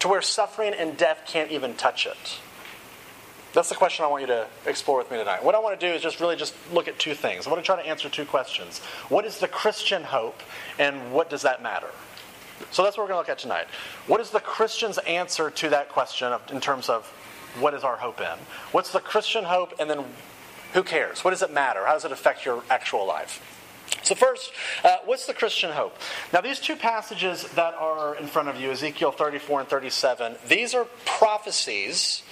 to 0.00 0.08
where 0.08 0.20
suffering 0.20 0.74
and 0.74 0.96
death 0.96 1.22
can't 1.26 1.50
even 1.52 1.74
touch 1.74 2.06
it? 2.06 2.40
That's 3.52 3.68
the 3.68 3.74
question 3.74 4.04
I 4.04 4.08
want 4.08 4.22
you 4.22 4.26
to 4.28 4.46
explore 4.66 4.98
with 4.98 5.10
me 5.10 5.16
tonight. 5.16 5.44
What 5.44 5.54
I 5.54 5.58
want 5.60 5.78
to 5.78 5.86
do 5.88 5.92
is 5.92 6.02
just 6.02 6.20
really 6.20 6.36
just 6.36 6.54
look 6.72 6.88
at 6.88 6.98
two 6.98 7.14
things. 7.14 7.46
I 7.46 7.50
want 7.50 7.62
to 7.62 7.66
try 7.66 7.80
to 7.80 7.88
answer 7.88 8.08
two 8.08 8.24
questions. 8.24 8.78
What 9.08 9.24
is 9.24 9.38
the 9.38 9.48
Christian 9.48 10.02
hope 10.02 10.40
and 10.78 11.12
what 11.12 11.30
does 11.30 11.42
that 11.42 11.62
matter? 11.62 11.88
So 12.72 12.82
that's 12.82 12.96
what 12.96 13.04
we're 13.04 13.14
going 13.14 13.24
to 13.24 13.30
look 13.30 13.36
at 13.36 13.38
tonight. 13.38 13.66
What 14.06 14.20
is 14.20 14.30
the 14.30 14.40
Christian's 14.40 14.98
answer 14.98 15.50
to 15.50 15.68
that 15.70 15.88
question 15.88 16.32
of, 16.32 16.42
in 16.52 16.60
terms 16.60 16.88
of 16.88 17.06
what 17.58 17.74
is 17.74 17.82
our 17.82 17.96
hope 17.96 18.20
in? 18.20 18.38
What's 18.70 18.92
the 18.92 19.00
Christian 19.00 19.44
hope 19.44 19.72
and 19.80 19.88
then 19.88 20.04
who 20.72 20.82
cares? 20.84 21.24
What 21.24 21.30
does 21.30 21.42
it 21.42 21.52
matter? 21.52 21.86
How 21.86 21.94
does 21.94 22.04
it 22.04 22.12
affect 22.12 22.44
your 22.44 22.62
actual 22.70 23.06
life? 23.06 23.59
So, 24.02 24.14
first, 24.14 24.52
uh, 24.82 24.96
what's 25.04 25.26
the 25.26 25.34
Christian 25.34 25.72
hope? 25.72 25.96
Now, 26.32 26.40
these 26.40 26.58
two 26.60 26.76
passages 26.76 27.44
that 27.54 27.74
are 27.74 28.16
in 28.16 28.26
front 28.26 28.48
of 28.48 28.60
you, 28.60 28.70
Ezekiel 28.70 29.12
34 29.12 29.60
and 29.60 29.68
37, 29.68 30.36
these 30.48 30.74
are 30.74 30.86
prophecies 31.04 32.22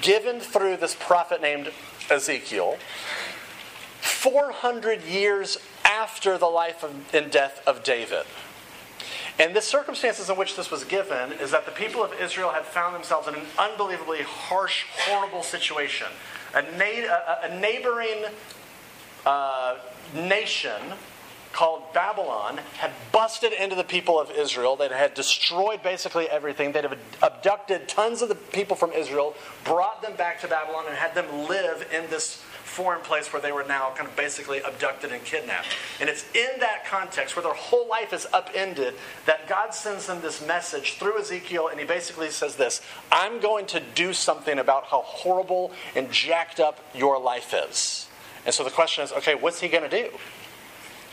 given 0.00 0.40
through 0.40 0.78
this 0.78 0.96
prophet 0.98 1.42
named 1.42 1.70
Ezekiel 2.10 2.78
400 4.00 5.02
years 5.04 5.58
after 5.84 6.38
the 6.38 6.46
life 6.46 6.84
and 7.12 7.30
death 7.30 7.62
of 7.66 7.82
David. 7.82 8.24
And 9.38 9.56
the 9.56 9.62
circumstances 9.62 10.28
in 10.28 10.36
which 10.36 10.56
this 10.56 10.70
was 10.70 10.84
given 10.84 11.32
is 11.32 11.50
that 11.52 11.64
the 11.64 11.72
people 11.72 12.02
of 12.02 12.12
Israel 12.20 12.50
had 12.50 12.64
found 12.64 12.94
themselves 12.94 13.26
in 13.26 13.34
an 13.34 13.46
unbelievably 13.58 14.22
harsh, 14.22 14.84
horrible 14.90 15.42
situation. 15.42 16.08
A, 16.54 16.62
na- 16.76 17.46
a, 17.46 17.48
a 17.48 17.58
neighboring 17.58 18.24
uh, 19.24 19.76
nation 20.14 20.80
called 21.52 21.92
Babylon 21.92 22.58
had 22.78 22.92
busted 23.12 23.52
into 23.52 23.74
the 23.74 23.84
people 23.84 24.20
of 24.20 24.30
Israel. 24.30 24.76
They 24.76 24.88
had 24.88 25.14
destroyed 25.14 25.82
basically 25.82 26.28
everything. 26.28 26.72
They'd 26.72 26.84
have 26.84 26.98
abducted 27.22 27.88
tons 27.88 28.22
of 28.22 28.28
the 28.28 28.34
people 28.34 28.76
from 28.76 28.92
Israel, 28.92 29.34
brought 29.64 30.02
them 30.02 30.14
back 30.16 30.40
to 30.42 30.48
Babylon, 30.48 30.84
and 30.86 30.96
had 30.96 31.14
them 31.14 31.48
live 31.48 31.88
in 31.92 32.08
this 32.10 32.42
foreign 32.64 33.00
place 33.00 33.32
where 33.32 33.42
they 33.42 33.50
were 33.50 33.64
now 33.64 33.92
kind 33.96 34.08
of 34.08 34.14
basically 34.14 34.60
abducted 34.60 35.10
and 35.10 35.24
kidnapped. 35.24 35.66
And 36.00 36.08
it's 36.08 36.24
in 36.34 36.60
that 36.60 36.86
context 36.86 37.34
where 37.34 37.42
their 37.42 37.52
whole 37.52 37.88
life 37.88 38.12
is 38.12 38.28
upended 38.32 38.94
that 39.26 39.48
God 39.48 39.74
sends 39.74 40.06
them 40.06 40.22
this 40.22 40.44
message 40.46 40.94
through 40.94 41.18
Ezekiel, 41.18 41.66
and 41.68 41.80
he 41.80 41.86
basically 41.86 42.30
says 42.30 42.56
this 42.56 42.80
I'm 43.10 43.40
going 43.40 43.66
to 43.66 43.82
do 43.94 44.12
something 44.12 44.58
about 44.58 44.84
how 44.84 45.02
horrible 45.02 45.72
and 45.96 46.10
jacked 46.12 46.60
up 46.60 46.78
your 46.94 47.18
life 47.18 47.52
is. 47.68 48.06
And 48.46 48.54
so 48.54 48.64
the 48.64 48.70
question 48.70 49.04
is 49.04 49.12
okay, 49.12 49.34
what's 49.34 49.60
he 49.60 49.68
going 49.68 49.88
to 49.88 50.02
do? 50.02 50.10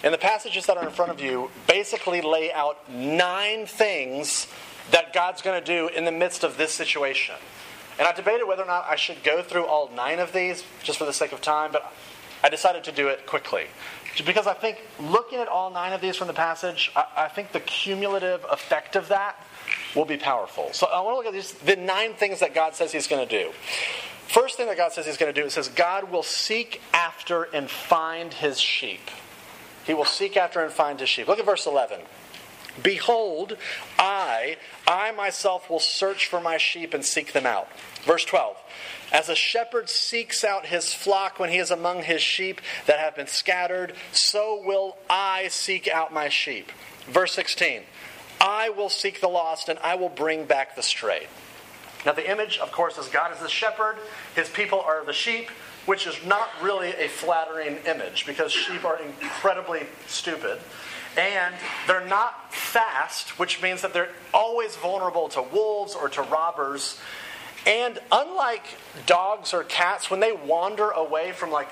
And 0.04 0.14
the 0.14 0.20
passages 0.20 0.66
that 0.68 0.78
are 0.78 0.86
in 0.86 0.92
front 0.92 1.12
of 1.12 1.20
you 1.20 1.50
basically 1.68 2.22
lay 2.22 2.52
out 2.54 2.90
nine 2.92 3.66
things 3.66 4.48
that 4.92 5.12
God's 5.12 5.42
going 5.42 5.60
to 5.60 5.66
do 5.66 5.90
in 5.90 6.06
the 6.06 6.12
midst 6.12 6.44
of 6.44 6.58
this 6.58 6.72
situation. 6.72 7.36
And 8.00 8.08
I 8.08 8.12
debated 8.12 8.46
whether 8.46 8.62
or 8.62 8.68
not 8.68 8.86
I 8.88 8.96
should 8.96 9.24
go 9.24 9.42
through 9.42 9.66
all 9.66 9.90
nine 9.96 10.20
of 10.20 10.32
these 10.34 10.64
just 10.84 11.00
for 11.00 11.06
the 11.06 11.14
sake 11.14 11.32
of 11.32 11.42
time, 11.42 11.72
but 11.72 11.92
I 12.44 12.50
decided 12.50 12.84
to 12.86 12.92
do 12.92 13.08
it 13.08 13.26
quickly. 13.26 13.66
Because 14.26 14.48
I 14.48 14.54
think 14.54 14.82
looking 15.00 15.40
at 15.40 15.48
all 15.48 15.72
nine 15.72 15.94
of 15.94 16.02
these 16.02 16.16
from 16.16 16.28
the 16.28 16.34
passage, 16.34 16.92
I, 16.96 17.06
I 17.18 17.28
think 17.28 17.52
the 17.52 17.60
cumulative 17.60 18.46
effect 18.50 18.96
of 18.96 19.08
that 19.10 19.44
will 19.96 20.06
be 20.06 20.18
powerful. 20.18 20.70
So 20.74 20.88
I 20.88 21.02
want 21.02 21.14
to 21.14 21.18
look 21.18 21.26
at 21.26 21.34
these, 21.34 21.54
the 21.54 21.76
nine 21.76 22.14
things 22.14 22.40
that 22.40 22.54
God 22.54 22.76
says 22.76 22.92
He's 22.92 23.08
going 23.08 23.28
to 23.28 23.44
do. 23.44 23.52
First 24.28 24.58
thing 24.58 24.68
that 24.68 24.78
God 24.78 24.92
says 24.92 25.06
He's 25.06 25.18
going 25.18 25.34
to 25.34 25.42
do, 25.42 25.46
it 25.46 25.52
says, 25.52 25.70
God 25.70 26.12
will 26.12 26.24
seek 26.24 26.82
after 26.94 27.44
and 27.44 27.70
find 27.70 28.34
His 28.34 28.60
sheep. 28.60 29.10
He 29.86 29.94
will 29.94 30.06
seek 30.06 30.36
after 30.36 30.62
and 30.62 30.72
find 30.72 31.00
His 31.00 31.10
sheep. 31.10 31.28
Look 31.28 31.40
at 31.40 31.46
verse 31.46 31.66
11. 31.66 32.02
Behold, 32.84 33.58
I, 33.98 34.58
I 34.86 35.12
myself 35.12 35.70
will 35.70 35.80
search 35.80 36.28
for 36.28 36.40
my 36.40 36.58
sheep 36.58 36.94
and 36.94 37.04
seek 37.04 37.34
them 37.34 37.46
out. 37.46 37.68
Verse 38.04 38.24
12. 38.26 38.58
As 39.12 39.30
a 39.30 39.36
shepherd 39.36 39.90
seeks 39.90 40.44
out 40.44 40.66
his 40.66 40.94
flock 40.94 41.40
when 41.40 41.50
he 41.50 41.58
is 41.58 41.72
among 41.72 42.04
his 42.04 42.22
sheep 42.22 42.62
that 42.86 43.00
have 43.00 43.16
been 43.16 43.28
scattered, 43.28 43.94
so 44.12 44.62
will 44.64 44.98
I 45.10 45.48
seek 45.48 45.88
out 45.88 46.14
my 46.14 46.30
sheep. 46.30 46.72
Verse 47.08 47.34
16. 47.34 47.82
I 48.40 48.70
will 48.70 48.90
seek 48.90 49.22
the 49.22 49.28
lost 49.28 49.70
and 49.70 49.80
I 49.80 49.96
will 49.96 50.10
bring 50.10 50.46
back 50.46 50.76
the 50.76 50.84
strayed. 50.84 51.28
Now, 52.06 52.14
the 52.14 52.30
image, 52.30 52.58
of 52.60 52.72
course, 52.72 52.98
is 52.98 53.08
God 53.08 53.34
is 53.34 53.40
the 53.40 53.50
shepherd, 53.50 53.98
his 54.36 54.50
people 54.50 54.80
are 54.80 55.04
the 55.06 55.14
sheep, 55.14 55.50
which 55.86 56.06
is 56.06 56.18
not 56.26 56.50
really 56.62 56.90
a 56.90 57.08
flattering 57.08 57.78
image 57.86 58.26
because 58.26 58.52
sheep 58.52 58.84
are 58.86 59.00
incredibly 59.02 59.88
stupid. 60.06 60.60
And 61.18 61.56
they're 61.88 62.06
not 62.06 62.54
fast, 62.54 63.40
which 63.40 63.62
means 63.62 63.82
that 63.82 63.94
they're 63.94 64.12
always 64.34 64.76
vulnerable 64.76 65.30
to 65.30 65.42
wolves 65.42 65.96
or 65.96 66.10
to 66.10 66.22
robbers. 66.22 67.00
And 67.66 68.00
unlike 68.12 68.66
dogs 69.06 69.54
or 69.54 69.64
cats, 69.64 70.12
when 70.12 70.20
they 70.20 70.32
wander 70.32 70.92
away 70.92 71.32
from 71.32 71.52
like 71.52 71.70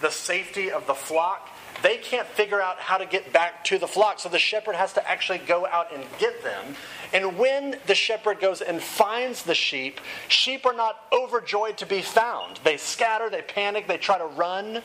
the 0.00 0.10
safety 0.10 0.70
of 0.70 0.86
the 0.86 0.94
flock, 0.94 1.48
they 1.82 1.98
can't 1.98 2.26
figure 2.26 2.60
out 2.60 2.78
how 2.78 2.98
to 2.98 3.06
get 3.06 3.32
back 3.32 3.64
to 3.64 3.78
the 3.78 3.86
flock. 3.86 4.18
So 4.18 4.28
the 4.28 4.38
shepherd 4.38 4.74
has 4.74 4.92
to 4.94 5.08
actually 5.08 5.38
go 5.38 5.66
out 5.66 5.94
and 5.94 6.04
get 6.18 6.42
them. 6.42 6.76
And 7.12 7.38
when 7.38 7.78
the 7.86 7.94
shepherd 7.94 8.40
goes 8.40 8.60
and 8.60 8.80
finds 8.80 9.42
the 9.42 9.54
sheep, 9.54 10.00
sheep 10.28 10.66
are 10.66 10.72
not 10.72 11.04
overjoyed 11.12 11.78
to 11.78 11.86
be 11.86 12.02
found. 12.02 12.60
They 12.64 12.76
scatter, 12.76 13.30
they 13.30 13.42
panic, 13.42 13.86
they 13.86 13.98
try 13.98 14.18
to 14.18 14.26
run. 14.26 14.82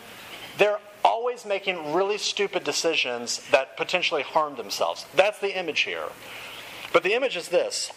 They're 0.57 0.79
always 1.03 1.45
making 1.45 1.93
really 1.93 2.17
stupid 2.17 2.63
decisions 2.63 3.41
that 3.51 3.77
potentially 3.77 4.23
harm 4.23 4.57
themselves. 4.57 5.05
That's 5.15 5.39
the 5.39 5.57
image 5.57 5.81
here. 5.81 6.09
But 6.91 7.03
the 7.03 7.13
image 7.13 7.37
is 7.37 7.47
this 7.47 7.91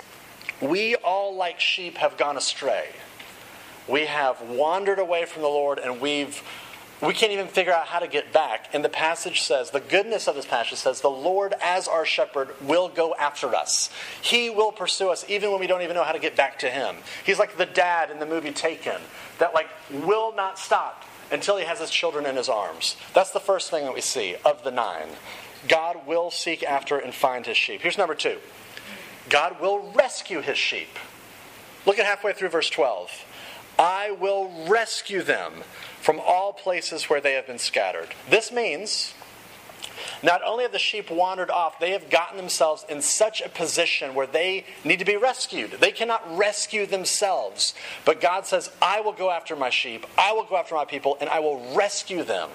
we 0.61 0.95
all, 0.97 1.35
like 1.35 1.59
sheep, 1.59 1.99
have 1.99 2.17
gone 2.17 2.37
astray. 2.37 2.89
We 3.89 4.07
have 4.07 4.41
wandered 4.43 5.01
away 5.01 5.25
from 5.25 5.43
the 5.43 5.49
Lord 5.49 5.81
and 5.81 6.01
we've 6.01 6.41
we 7.03 7.13
can't 7.15 7.33
even 7.33 7.49
figure 7.49 7.73
out 7.73 7.87
how 7.87 7.99
to 7.99 8.07
get 8.07 8.33
back. 8.33 8.69
And 8.73 8.85
the 8.85 8.89
passage 8.89 9.43
says, 9.43 9.71
the 9.71 9.81
goodness 9.81 10.29
of 10.29 10.37
this 10.37 10.47
passage 10.47 10.79
says, 10.79 11.01
the 11.01 11.11
Lord, 11.11 11.55
as 11.61 11.89
our 11.89 12.07
shepherd, 12.07 12.51
will 12.61 12.89
go 12.89 13.15
after 13.15 13.55
us. 13.55 13.91
He 14.21 14.51
will 14.51 14.71
pursue 14.71 15.11
us 15.11 15.25
even 15.29 15.51
when 15.51 15.59
we 15.59 15.67
don't 15.67 15.83
even 15.83 15.97
know 15.97 16.05
how 16.05 16.13
to 16.13 16.21
get 16.21 16.37
back 16.37 16.61
to 16.61 16.71
Him. 16.71 16.97
He's 17.25 17.39
like 17.39 17.57
the 17.57 17.67
dad 17.67 18.11
in 18.11 18.21
the 18.21 18.27
movie 18.27 18.53
Taken, 18.53 19.01
that 19.39 19.55
like 19.55 19.69
will 19.91 20.35
not 20.35 20.59
stop 20.59 21.05
until 21.33 21.57
he 21.57 21.65
has 21.65 21.81
his 21.81 21.91
children 21.91 22.27
in 22.27 22.37
his 22.37 22.49
arms. 22.49 22.97
That's 23.15 23.31
the 23.31 23.41
first 23.41 23.71
thing 23.71 23.85
that 23.85 23.95
we 23.95 24.03
see 24.03 24.37
of 24.45 24.63
the 24.63 24.71
nine. 24.71 25.09
God 25.69 26.07
will 26.07 26.31
seek 26.31 26.63
after 26.63 26.99
and 26.99 27.15
find 27.15 27.47
his 27.47 27.57
sheep. 27.57 27.81
Here's 27.81 27.99
number 27.99 28.15
two 28.15 28.39
God 29.29 29.61
will 29.61 29.93
rescue 29.93 30.41
his 30.41 30.59
sheep. 30.59 30.99
Look 31.87 31.99
at 31.99 32.07
halfway 32.07 32.33
through 32.33 32.51
verse 32.51 32.71
12. 32.71 33.25
I 33.79 34.11
will 34.13 34.67
rescue 34.69 35.23
them 35.23 35.63
from 36.01 36.21
all 36.21 36.53
places 36.53 37.05
where 37.05 37.21
they 37.21 37.35
have 37.35 37.47
been 37.47 37.59
scattered. 37.59 38.09
This 38.29 38.53
means 38.53 39.15
not 40.23 40.43
only 40.45 40.63
have 40.63 40.73
the 40.73 40.79
sheep 40.79 41.11
wandered 41.11 41.51
off, 41.51 41.79
they 41.79 41.93
have 41.93 42.09
gotten 42.11 42.37
themselves 42.37 42.85
in 42.89 43.03
such 43.03 43.41
a 43.41 43.49
position 43.49 44.15
where 44.15 44.27
they 44.27 44.65
need 44.85 44.99
to 45.01 45.05
be 45.05 45.17
rescued. 45.17 45.73
They 45.73 45.91
cannot 45.91 46.37
rescue 46.37 46.87
themselves. 46.87 47.75
But 48.05 48.21
God 48.21 48.47
says, 48.47 48.71
I 48.81 49.01
will 49.01 49.13
go 49.13 49.31
after 49.31 49.57
my 49.57 49.71
sheep, 49.71 50.07
I 50.17 50.33
will 50.33 50.45
go 50.45 50.57
after 50.57 50.75
my 50.75 50.85
people, 50.85 51.17
and 51.21 51.29
I 51.29 51.41
will 51.41 51.75
rescue 51.75 52.25
them 52.25 52.51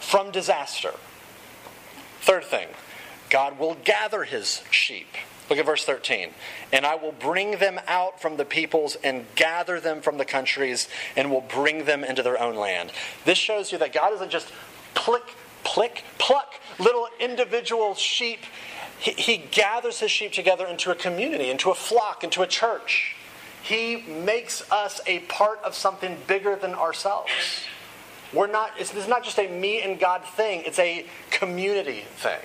from 0.00 0.30
disaster. 0.30 0.92
Third 2.20 2.44
thing, 2.44 2.68
God 3.30 3.58
will 3.58 3.76
gather 3.84 4.24
his 4.24 4.62
sheep. 4.70 5.08
Look 5.48 5.58
at 5.58 5.66
verse 5.66 5.84
13. 5.84 6.30
And 6.72 6.84
I 6.84 6.94
will 6.96 7.12
bring 7.12 7.58
them 7.58 7.80
out 7.86 8.20
from 8.20 8.36
the 8.36 8.44
peoples 8.44 8.96
and 9.02 9.24
gather 9.34 9.80
them 9.80 10.00
from 10.02 10.18
the 10.18 10.24
countries 10.24 10.88
and 11.16 11.30
will 11.30 11.40
bring 11.40 11.84
them 11.84 12.04
into 12.04 12.22
their 12.22 12.40
own 12.40 12.54
land. 12.54 12.92
This 13.24 13.38
shows 13.38 13.72
you 13.72 13.78
that 13.78 13.92
God 13.92 14.12
isn't 14.14 14.30
just 14.30 14.52
plick, 14.94 15.24
plick, 15.64 16.04
pluck 16.18 16.54
little 16.78 17.08
individual 17.18 17.94
sheep. 17.94 18.40
He, 18.98 19.12
he 19.12 19.36
gathers 19.38 20.00
his 20.00 20.10
sheep 20.10 20.32
together 20.32 20.66
into 20.66 20.90
a 20.90 20.94
community, 20.94 21.50
into 21.50 21.70
a 21.70 21.74
flock, 21.74 22.24
into 22.24 22.42
a 22.42 22.46
church. 22.46 23.16
He 23.62 23.96
makes 23.96 24.70
us 24.70 25.00
a 25.06 25.20
part 25.20 25.60
of 25.62 25.74
something 25.74 26.16
bigger 26.26 26.56
than 26.56 26.74
ourselves. 26.74 27.30
We're 28.32 28.46
not, 28.46 28.72
it's, 28.78 28.94
it's 28.94 29.08
not 29.08 29.24
just 29.24 29.38
a 29.38 29.48
me 29.48 29.82
and 29.82 29.98
God 29.98 30.24
thing, 30.24 30.62
it's 30.66 30.78
a 30.78 31.06
community 31.30 32.04
thing. 32.16 32.40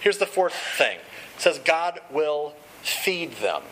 Here's 0.00 0.18
the 0.18 0.26
fourth 0.26 0.54
thing 0.76 0.98
it 1.36 1.42
says, 1.42 1.58
God 1.58 2.00
will 2.10 2.54
feed 2.82 3.32
them. 3.36 3.62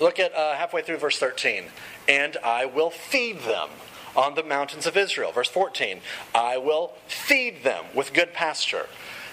Look 0.00 0.18
at 0.20 0.34
uh, 0.34 0.54
halfway 0.54 0.82
through 0.82 0.98
verse 0.98 1.18
13. 1.18 1.64
And 2.08 2.36
I 2.44 2.66
will 2.66 2.90
feed 2.90 3.40
them 3.40 3.68
on 4.14 4.36
the 4.36 4.44
mountains 4.44 4.86
of 4.86 4.96
Israel. 4.96 5.32
Verse 5.32 5.48
14. 5.48 6.00
I 6.34 6.58
will 6.58 6.92
feed 7.06 7.64
them 7.64 7.86
with 7.94 8.12
good 8.12 8.32
pasture. 8.32 8.86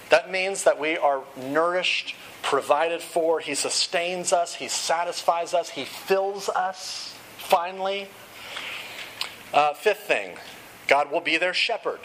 That 0.09 0.31
means 0.31 0.63
that 0.63 0.79
we 0.79 0.97
are 0.97 1.21
nourished, 1.37 2.15
provided 2.41 3.01
for. 3.01 3.39
He 3.39 3.53
sustains 3.53 4.33
us, 4.33 4.55
He 4.55 4.67
satisfies 4.67 5.53
us, 5.53 5.69
He 5.69 5.85
fills 5.85 6.49
us, 6.49 7.15
finally. 7.37 8.07
Uh, 9.53 9.73
fifth 9.73 10.01
thing, 10.01 10.37
God 10.87 11.11
will 11.11 11.21
be 11.21 11.37
their 11.37 11.53
shepherd. 11.53 11.99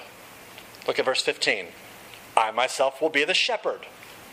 Look 0.86 0.98
at 0.98 1.06
verse 1.06 1.22
15. 1.22 1.68
I 2.36 2.50
myself 2.50 3.00
will 3.00 3.10
be 3.10 3.24
the 3.24 3.34
shepherd 3.34 3.86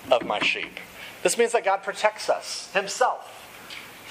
of 0.10 0.25
my 0.25 0.39
sheep. 0.39 0.79
This 1.24 1.38
means 1.38 1.51
that 1.51 1.63
God 1.63 1.84
protects 1.84 2.29
us 2.29 2.72
himself. 2.74 3.38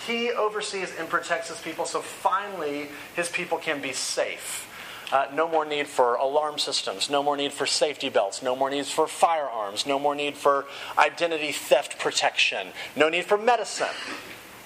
He 0.07 0.31
oversees 0.31 0.93
and 0.99 1.09
protects 1.09 1.49
his 1.49 1.61
people, 1.61 1.85
so 1.85 2.01
finally 2.01 2.89
his 3.15 3.29
people 3.29 3.59
can 3.59 3.81
be 3.81 3.93
safe. 3.93 4.67
Uh, 5.13 5.27
no 5.35 5.49
more 5.49 5.65
need 5.65 5.89
for 5.89 6.15
alarm 6.15 6.57
systems, 6.59 7.11
no 7.11 7.23
more 7.23 7.37
need 7.37 7.53
for 7.53 7.67
safety 7.67 8.09
belts, 8.09 8.43
no 8.43 8.55
more 8.55 8.71
need 8.71 8.87
for 8.87 9.09
firearms, 9.09 9.85
no 9.85 9.99
more 9.99 10.15
need 10.15 10.37
for 10.37 10.67
identity 10.97 11.51
theft 11.51 11.99
protection, 11.99 12.69
no 12.95 13.09
need 13.09 13.25
for 13.25 13.37
medicine, 13.37 13.89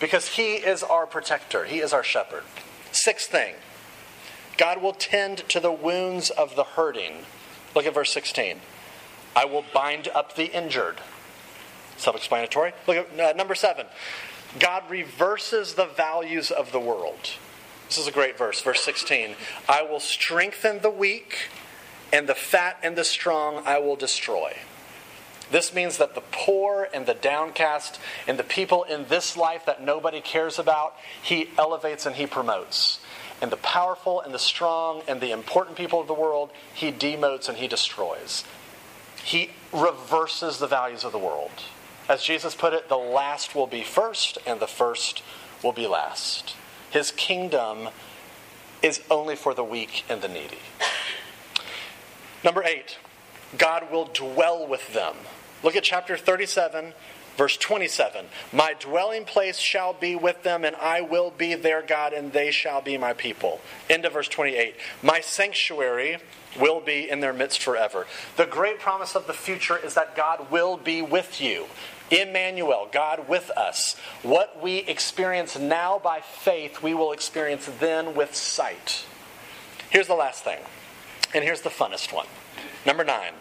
because 0.00 0.28
he 0.28 0.54
is 0.54 0.82
our 0.82 1.06
protector, 1.06 1.64
he 1.64 1.78
is 1.78 1.94
our 1.94 2.04
shepherd. 2.04 2.42
Sixth 2.92 3.30
thing 3.30 3.54
God 4.56 4.82
will 4.82 4.92
tend 4.92 5.38
to 5.48 5.58
the 5.58 5.72
wounds 5.72 6.30
of 6.30 6.54
the 6.56 6.64
hurting. 6.64 7.24
Look 7.74 7.86
at 7.86 7.94
verse 7.94 8.12
16. 8.12 8.60
I 9.34 9.46
will 9.46 9.64
bind 9.74 10.08
up 10.14 10.36
the 10.36 10.54
injured. 10.56 11.00
Self 11.96 12.16
explanatory. 12.16 12.72
Look 12.86 12.96
at 12.96 13.20
uh, 13.20 13.32
number 13.36 13.54
seven. 13.54 13.86
God 14.58 14.88
reverses 14.88 15.74
the 15.74 15.86
values 15.86 16.50
of 16.50 16.72
the 16.72 16.80
world. 16.80 17.30
This 17.88 17.98
is 17.98 18.06
a 18.06 18.12
great 18.12 18.38
verse, 18.38 18.60
verse 18.60 18.82
16. 18.82 19.34
I 19.68 19.82
will 19.82 20.00
strengthen 20.00 20.80
the 20.80 20.90
weak, 20.90 21.50
and 22.12 22.28
the 22.28 22.34
fat 22.34 22.78
and 22.82 22.96
the 22.96 23.04
strong 23.04 23.62
I 23.66 23.78
will 23.78 23.96
destroy. 23.96 24.56
This 25.50 25.74
means 25.74 25.98
that 25.98 26.14
the 26.14 26.22
poor 26.32 26.88
and 26.94 27.04
the 27.06 27.14
downcast 27.14 28.00
and 28.26 28.38
the 28.38 28.44
people 28.44 28.84
in 28.84 29.06
this 29.08 29.36
life 29.36 29.66
that 29.66 29.82
nobody 29.82 30.20
cares 30.20 30.58
about, 30.58 30.94
he 31.22 31.50
elevates 31.58 32.06
and 32.06 32.16
he 32.16 32.26
promotes. 32.26 33.00
And 33.42 33.52
the 33.52 33.56
powerful 33.58 34.20
and 34.20 34.32
the 34.32 34.38
strong 34.38 35.02
and 35.06 35.20
the 35.20 35.32
important 35.32 35.76
people 35.76 36.00
of 36.00 36.06
the 36.06 36.14
world, 36.14 36.50
he 36.72 36.90
demotes 36.90 37.48
and 37.48 37.58
he 37.58 37.68
destroys. 37.68 38.44
he 39.22 39.50
reverses 39.72 40.58
the 40.58 40.66
values 40.66 41.04
of 41.04 41.12
the 41.12 41.18
world. 41.18 41.50
As 42.08 42.22
Jesus 42.22 42.54
put 42.54 42.72
it, 42.72 42.88
the 42.88 42.96
last 42.96 43.54
will 43.54 43.66
be 43.66 43.82
first, 43.82 44.38
and 44.46 44.60
the 44.60 44.66
first 44.66 45.22
will 45.62 45.72
be 45.72 45.86
last. 45.86 46.54
His 46.90 47.10
kingdom 47.10 47.88
is 48.82 49.00
only 49.10 49.36
for 49.36 49.54
the 49.54 49.64
weak 49.64 50.04
and 50.08 50.20
the 50.20 50.28
needy. 50.28 50.58
Number 52.44 52.62
eight, 52.62 52.98
God 53.56 53.90
will 53.90 54.04
dwell 54.12 54.66
with 54.66 54.92
them. 54.92 55.16
Look 55.62 55.76
at 55.76 55.82
chapter 55.82 56.18
37, 56.18 56.92
verse 57.38 57.56
27. 57.56 58.26
My 58.52 58.74
dwelling 58.78 59.24
place 59.24 59.56
shall 59.58 59.94
be 59.94 60.14
with 60.14 60.42
them, 60.42 60.64
and 60.64 60.76
I 60.76 61.00
will 61.00 61.30
be 61.30 61.54
their 61.54 61.80
God, 61.80 62.12
and 62.12 62.34
they 62.34 62.50
shall 62.50 62.82
be 62.82 62.98
my 62.98 63.14
people. 63.14 63.62
End 63.88 64.04
of 64.04 64.12
verse 64.12 64.28
28. 64.28 64.74
My 65.02 65.20
sanctuary 65.20 66.18
will 66.60 66.80
be 66.80 67.08
in 67.08 67.20
their 67.20 67.32
midst 67.32 67.62
forever. 67.62 68.06
The 68.36 68.46
great 68.46 68.78
promise 68.78 69.16
of 69.16 69.26
the 69.26 69.32
future 69.32 69.78
is 69.78 69.94
that 69.94 70.14
God 70.14 70.50
will 70.50 70.76
be 70.76 71.00
with 71.00 71.40
you. 71.40 71.66
Emmanuel, 72.10 72.88
God 72.90 73.28
with 73.28 73.50
us. 73.50 73.96
What 74.22 74.62
we 74.62 74.78
experience 74.78 75.58
now 75.58 75.98
by 75.98 76.20
faith, 76.20 76.82
we 76.82 76.94
will 76.94 77.12
experience 77.12 77.68
then 77.80 78.14
with 78.14 78.34
sight. 78.34 79.04
Here's 79.90 80.06
the 80.06 80.14
last 80.14 80.44
thing, 80.44 80.58
and 81.34 81.44
here's 81.44 81.62
the 81.62 81.70
funnest 81.70 82.12
one. 82.12 82.26
Number 82.84 83.04
nine 83.04 83.32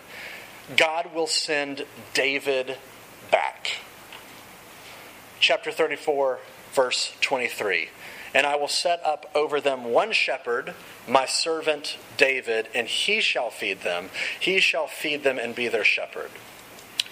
God 0.77 1.13
will 1.13 1.27
send 1.27 1.85
David 2.13 2.77
back. 3.31 3.71
Chapter 5.39 5.71
34, 5.71 6.39
verse 6.71 7.13
23. 7.19 7.89
And 8.33 8.47
I 8.47 8.55
will 8.55 8.67
set 8.67 9.05
up 9.05 9.29
over 9.35 9.59
them 9.59 9.85
one 9.85 10.11
shepherd, 10.11 10.73
my 11.07 11.25
servant 11.25 11.97
David, 12.17 12.67
and 12.73 12.87
he 12.87 13.21
shall 13.21 13.49
feed 13.49 13.81
them. 13.81 14.09
He 14.39 14.59
shall 14.59 14.87
feed 14.87 15.23
them 15.23 15.37
and 15.37 15.53
be 15.53 15.67
their 15.67 15.83
shepherd. 15.83 16.31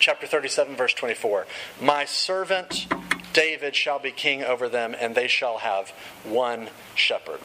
Chapter 0.02 0.26
37, 0.26 0.76
verse 0.76 0.96
24. 0.96 1.46
My 1.80 2.06
servant 2.06 2.88
David 3.34 3.76
shall 3.76 4.00
be 4.00 4.10
king 4.10 4.44
over 4.44 4.68
them, 4.68 4.96
and 5.00 5.14
they 5.14 5.28
shall 5.28 5.60
have 5.60 5.92
one 6.24 6.70
shepherd. 6.96 7.40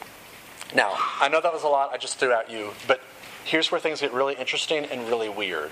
Now, 0.73 0.93
I 1.21 1.29
know 1.29 1.39
that 1.39 1.53
was 1.53 1.61
a 1.61 1.67
lot 1.67 1.93
I 1.93 1.97
just 1.97 2.17
threw 2.17 2.33
at 2.33 2.49
you, 2.49 2.71
but 2.87 2.99
here's 3.45 3.71
where 3.71 3.79
things 3.79 4.01
get 4.01 4.11
really 4.11 4.33
interesting 4.33 4.85
and 4.85 5.07
really 5.07 5.29
weird. 5.29 5.69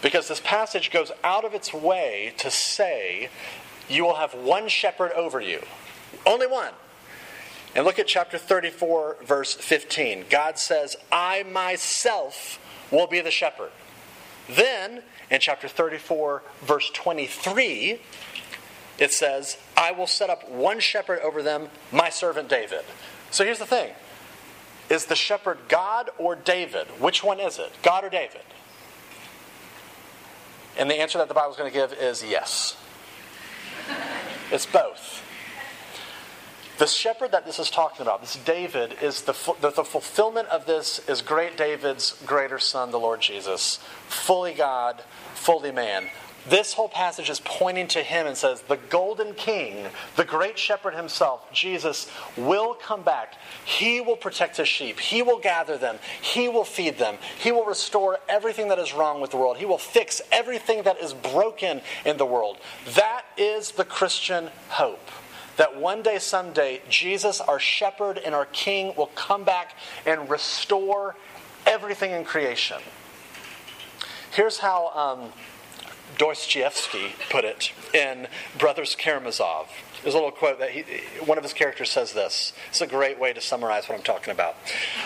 Because 0.00 0.28
this 0.28 0.40
passage 0.40 0.90
goes 0.90 1.12
out 1.22 1.44
of 1.44 1.52
its 1.52 1.74
way 1.74 2.32
to 2.38 2.50
say, 2.50 3.28
You 3.86 4.04
will 4.04 4.16
have 4.16 4.32
one 4.32 4.68
shepherd 4.68 5.12
over 5.12 5.42
you. 5.42 5.62
Only 6.24 6.46
one. 6.46 6.72
And 7.74 7.84
look 7.84 7.98
at 7.98 8.06
chapter 8.06 8.38
34, 8.38 9.18
verse 9.24 9.52
15. 9.52 10.24
God 10.30 10.58
says, 10.58 10.96
I 11.12 11.42
myself 11.42 12.58
will 12.90 13.06
be 13.06 13.20
the 13.20 13.30
shepherd. 13.30 13.72
Then, 14.48 15.02
in 15.30 15.40
chapter 15.40 15.68
34, 15.68 16.42
verse 16.62 16.90
23, 16.90 18.00
it 18.98 19.12
says, 19.12 19.58
I 19.76 19.92
will 19.92 20.06
set 20.06 20.30
up 20.30 20.48
one 20.48 20.80
shepherd 20.80 21.20
over 21.20 21.42
them, 21.42 21.68
my 21.92 22.10
servant 22.10 22.48
David. 22.48 22.82
So 23.30 23.44
here's 23.44 23.58
the 23.58 23.66
thing 23.66 23.92
Is 24.90 25.06
the 25.06 25.14
shepherd 25.14 25.58
God 25.68 26.10
or 26.18 26.34
David? 26.34 26.86
Which 26.98 27.22
one 27.22 27.40
is 27.40 27.58
it? 27.58 27.72
God 27.82 28.04
or 28.04 28.10
David? 28.10 28.42
And 30.76 30.90
the 30.90 31.00
answer 31.00 31.18
that 31.18 31.28
the 31.28 31.34
Bible 31.34 31.50
is 31.50 31.56
going 31.56 31.70
to 31.70 31.76
give 31.76 31.92
is 31.92 32.24
yes. 32.24 32.76
It's 34.50 34.66
both. 34.66 35.24
The 36.78 36.86
shepherd 36.86 37.32
that 37.32 37.44
this 37.44 37.58
is 37.58 37.70
talking 37.70 38.02
about, 38.02 38.20
this 38.20 38.36
David, 38.36 38.94
is 39.02 39.22
the, 39.22 39.34
the, 39.60 39.70
the, 39.70 39.84
fulfillment 39.84 40.46
of 40.46 40.64
this 40.64 41.00
is 41.08 41.22
great 41.22 41.56
David's 41.56 42.12
greater 42.24 42.60
son, 42.60 42.92
the 42.92 43.00
Lord 43.00 43.20
Jesus, 43.20 43.80
fully 44.06 44.54
God, 44.54 45.02
fully 45.38 45.72
man. 45.72 46.08
This 46.48 46.72
whole 46.72 46.88
passage 46.88 47.28
is 47.28 47.40
pointing 47.40 47.88
to 47.88 48.02
him 48.02 48.26
and 48.26 48.36
says, 48.36 48.62
The 48.62 48.78
golden 48.88 49.34
king, 49.34 49.86
the 50.16 50.24
great 50.24 50.58
shepherd 50.58 50.94
himself, 50.94 51.52
Jesus, 51.52 52.10
will 52.36 52.74
come 52.74 53.02
back. 53.02 53.34
He 53.64 54.00
will 54.00 54.16
protect 54.16 54.56
his 54.56 54.68
sheep. 54.68 54.98
He 54.98 55.20
will 55.20 55.38
gather 55.38 55.76
them. 55.76 55.98
He 56.22 56.48
will 56.48 56.64
feed 56.64 56.96
them. 56.96 57.16
He 57.38 57.52
will 57.52 57.66
restore 57.66 58.18
everything 58.28 58.68
that 58.68 58.78
is 58.78 58.94
wrong 58.94 59.20
with 59.20 59.30
the 59.30 59.36
world. 59.36 59.58
He 59.58 59.66
will 59.66 59.78
fix 59.78 60.22
everything 60.32 60.84
that 60.84 60.98
is 60.98 61.12
broken 61.12 61.82
in 62.06 62.16
the 62.16 62.26
world. 62.26 62.56
That 62.94 63.24
is 63.36 63.72
the 63.72 63.84
Christian 63.84 64.48
hope 64.68 65.10
that 65.58 65.76
one 65.76 66.02
day, 66.02 66.18
someday, 66.18 66.80
Jesus, 66.88 67.40
our 67.40 67.58
shepherd 67.58 68.16
and 68.16 68.34
our 68.34 68.46
king, 68.46 68.94
will 68.96 69.10
come 69.14 69.44
back 69.44 69.74
and 70.06 70.30
restore 70.30 71.16
everything 71.66 72.12
in 72.12 72.24
creation. 72.24 72.78
Here's 74.32 74.58
how 74.58 74.88
um, 74.88 75.32
Dostoevsky 76.18 77.14
put 77.30 77.44
it 77.44 77.72
in 77.94 78.28
Brothers 78.58 78.94
Karamazov. 78.94 79.68
There's 80.02 80.14
a 80.14 80.18
little 80.18 80.32
quote 80.32 80.60
that 80.60 80.70
he, 80.70 80.84
one 81.24 81.38
of 81.38 81.44
his 81.44 81.52
characters 81.52 81.90
says 81.90 82.12
this. 82.12 82.52
It's 82.68 82.80
a 82.80 82.86
great 82.86 83.18
way 83.18 83.32
to 83.32 83.40
summarize 83.40 83.88
what 83.88 83.98
I'm 83.98 84.04
talking 84.04 84.32
about. 84.32 84.56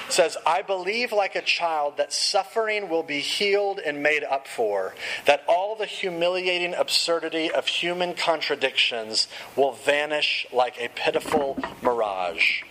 It 0.06 0.12
says, 0.12 0.36
I 0.46 0.60
believe 0.60 1.12
like 1.12 1.34
a 1.34 1.40
child 1.40 1.96
that 1.96 2.12
suffering 2.12 2.90
will 2.90 3.02
be 3.02 3.20
healed 3.20 3.78
and 3.78 4.02
made 4.02 4.22
up 4.22 4.46
for, 4.46 4.94
that 5.24 5.44
all 5.48 5.76
the 5.76 5.86
humiliating 5.86 6.74
absurdity 6.74 7.50
of 7.50 7.66
human 7.68 8.14
contradictions 8.14 9.28
will 9.56 9.72
vanish 9.72 10.46
like 10.52 10.78
a 10.78 10.88
pitiful 10.88 11.58
mirage. 11.80 12.62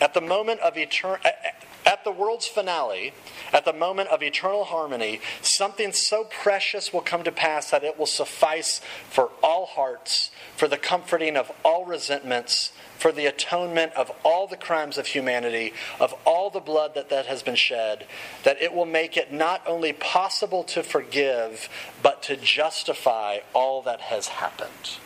At 0.00 0.12
the 0.12 0.20
moment 0.20 0.60
of 0.60 0.76
eternal 0.76 1.18
at 1.90 2.04
the 2.04 2.12
world's 2.12 2.46
finale, 2.46 3.12
at 3.52 3.64
the 3.64 3.72
moment 3.72 4.08
of 4.10 4.22
eternal 4.22 4.62
harmony, 4.62 5.20
something 5.42 5.92
so 5.92 6.22
precious 6.22 6.92
will 6.92 7.00
come 7.00 7.24
to 7.24 7.32
pass 7.32 7.72
that 7.72 7.82
it 7.82 7.98
will 7.98 8.06
suffice 8.06 8.80
for 9.08 9.28
all 9.42 9.66
hearts, 9.66 10.30
for 10.56 10.68
the 10.68 10.76
comforting 10.76 11.36
of 11.36 11.50
all 11.64 11.84
resentments, 11.84 12.70
for 12.96 13.10
the 13.10 13.26
atonement 13.26 13.92
of 13.94 14.12
all 14.22 14.46
the 14.46 14.56
crimes 14.56 14.98
of 14.98 15.06
humanity, 15.08 15.72
of 15.98 16.14
all 16.24 16.48
the 16.48 16.60
blood 16.60 16.94
that, 16.94 17.10
that 17.10 17.26
has 17.26 17.42
been 17.42 17.56
shed, 17.56 18.06
that 18.44 18.62
it 18.62 18.72
will 18.72 18.86
make 18.86 19.16
it 19.16 19.32
not 19.32 19.60
only 19.66 19.92
possible 19.92 20.62
to 20.62 20.84
forgive, 20.84 21.68
but 22.04 22.22
to 22.22 22.36
justify 22.36 23.38
all 23.52 23.82
that 23.82 24.00
has 24.00 24.28
happened. 24.28 24.98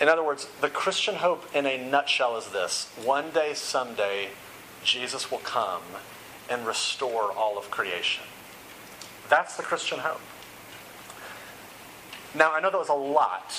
In 0.00 0.08
other 0.08 0.24
words, 0.24 0.46
the 0.62 0.70
Christian 0.70 1.16
hope 1.16 1.54
in 1.54 1.66
a 1.66 1.76
nutshell 1.90 2.38
is 2.38 2.48
this 2.48 2.90
one 3.04 3.30
day, 3.30 3.52
someday, 3.52 4.30
Jesus 4.86 5.30
will 5.30 5.38
come 5.38 5.82
and 6.48 6.64
restore 6.64 7.32
all 7.32 7.58
of 7.58 7.70
creation. 7.70 8.24
That's 9.28 9.56
the 9.56 9.64
Christian 9.64 9.98
hope. 9.98 10.20
Now, 12.34 12.54
I 12.54 12.60
know 12.60 12.70
that 12.70 12.78
was 12.78 12.88
a 12.88 12.94
lot. 12.94 13.52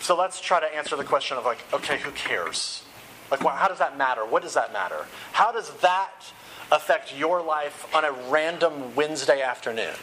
So 0.00 0.14
let's 0.14 0.40
try 0.40 0.60
to 0.60 0.66
answer 0.76 0.94
the 0.94 1.04
question 1.04 1.38
of, 1.38 1.44
like, 1.44 1.64
okay, 1.72 1.98
who 1.98 2.10
cares? 2.10 2.84
Like, 3.30 3.40
how 3.40 3.68
does 3.68 3.78
that 3.78 3.96
matter? 3.96 4.26
What 4.26 4.42
does 4.42 4.54
that 4.54 4.72
matter? 4.72 5.06
How 5.32 5.52
does 5.52 5.70
that 5.78 6.32
affect 6.70 7.16
your 7.16 7.42
life 7.42 7.86
on 7.94 8.04
a 8.04 8.12
random 8.30 8.94
Wednesday 8.94 9.40
afternoon? 9.40 9.94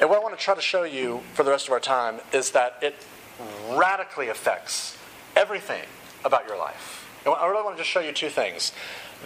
And 0.00 0.10
what 0.10 0.18
I 0.18 0.22
want 0.22 0.38
to 0.38 0.44
try 0.44 0.54
to 0.54 0.60
show 0.60 0.84
you 0.84 1.22
for 1.32 1.42
the 1.44 1.50
rest 1.50 1.66
of 1.66 1.72
our 1.72 1.80
time 1.80 2.20
is 2.32 2.50
that 2.50 2.78
it 2.82 2.94
radically 3.72 4.28
affects 4.28 4.98
everything 5.34 5.82
about 6.24 6.46
your 6.46 6.58
life. 6.58 7.07
I 7.34 7.46
really 7.46 7.62
want 7.62 7.76
to 7.76 7.82
just 7.82 7.90
show 7.90 8.00
you 8.00 8.12
two 8.12 8.28
things. 8.28 8.72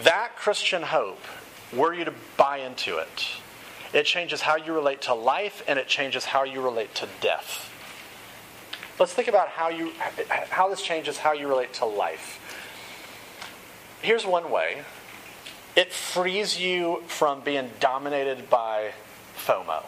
That 0.01 0.35
Christian 0.35 0.81
hope, 0.83 1.21
were 1.71 1.93
you 1.93 2.05
to 2.05 2.13
buy 2.37 2.57
into 2.57 2.97
it, 2.97 3.27
it 3.93 4.05
changes 4.05 4.41
how 4.41 4.55
you 4.55 4.73
relate 4.73 5.01
to 5.03 5.13
life 5.13 5.63
and 5.67 5.77
it 5.77 5.87
changes 5.87 6.25
how 6.25 6.43
you 6.43 6.61
relate 6.61 6.95
to 6.95 7.07
death. 7.21 7.69
Let's 8.99 9.13
think 9.13 9.27
about 9.27 9.49
how 9.49 9.69
you 9.69 9.91
how 10.49 10.69
this 10.69 10.81
changes 10.81 11.17
how 11.17 11.33
you 11.33 11.47
relate 11.47 11.73
to 11.75 11.85
life. 11.85 12.39
Here's 14.01 14.25
one 14.25 14.51
way. 14.51 14.83
It 15.75 15.91
frees 15.91 16.59
you 16.59 17.03
from 17.07 17.41
being 17.41 17.71
dominated 17.79 18.49
by 18.49 18.91
FOMO. 19.35 19.83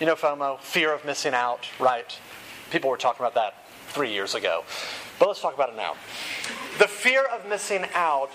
You 0.00 0.06
know 0.06 0.16
FOMO, 0.16 0.58
fear 0.60 0.92
of 0.92 1.04
missing 1.04 1.34
out, 1.34 1.68
right? 1.78 2.18
People 2.70 2.90
were 2.90 2.96
talking 2.96 3.24
about 3.24 3.34
that 3.34 3.68
3 3.88 4.10
years 4.10 4.34
ago. 4.34 4.64
But 5.18 5.28
let's 5.28 5.40
talk 5.40 5.54
about 5.54 5.68
it 5.68 5.76
now. 5.76 5.94
The 6.78 6.88
fear 6.88 7.24
of 7.24 7.48
missing 7.48 7.86
out 7.94 8.30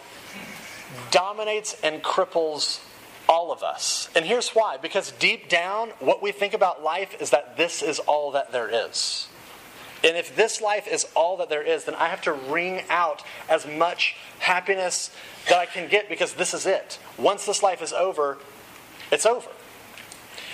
dominates 1.12 1.76
and 1.84 2.02
cripples 2.02 2.82
all 3.28 3.52
of 3.52 3.64
us. 3.64 4.10
And 4.16 4.26
here's 4.26 4.50
why 4.50 4.78
because 4.78 5.12
deep 5.14 5.50
down, 5.50 5.90
what 6.00 6.22
we 6.22 6.32
think 6.32 6.54
about 6.54 6.84
life 6.84 7.22
is 7.22 7.32
that 7.32 7.58
this 7.58 7.82
is 7.82 8.00
all 8.00 8.32
that 8.32 8.52
there 8.52 8.70
is. 8.88 9.28
And 10.04 10.16
if 10.16 10.36
this 10.36 10.62
life 10.62 10.88
is 10.88 11.08
all 11.16 11.38
that 11.38 11.50
there 11.50 11.64
is, 11.64 11.86
then 11.86 11.96
I 11.96 12.08
have 12.08 12.22
to 12.24 12.34
wring 12.34 12.84
out 12.90 13.24
as 13.50 13.66
much 13.66 14.16
happiness 14.40 15.10
that 15.50 15.58
I 15.58 15.66
can 15.66 15.90
get 15.90 16.08
because 16.08 16.34
this 16.34 16.54
is 16.54 16.66
it. 16.66 17.00
Once 17.18 17.46
this 17.46 17.64
life 17.64 17.82
is 17.82 17.94
over, 17.94 18.38
it's 19.12 19.26
over. 19.26 19.50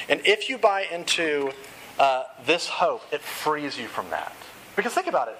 And 0.07 0.21
if 0.25 0.49
you 0.49 0.57
buy 0.57 0.85
into 0.89 1.51
uh, 1.99 2.23
this 2.45 2.67
hope, 2.67 3.01
it 3.11 3.21
frees 3.21 3.77
you 3.77 3.87
from 3.87 4.09
that. 4.11 4.33
Because 4.75 4.93
think 4.93 5.07
about 5.07 5.27
it 5.27 5.37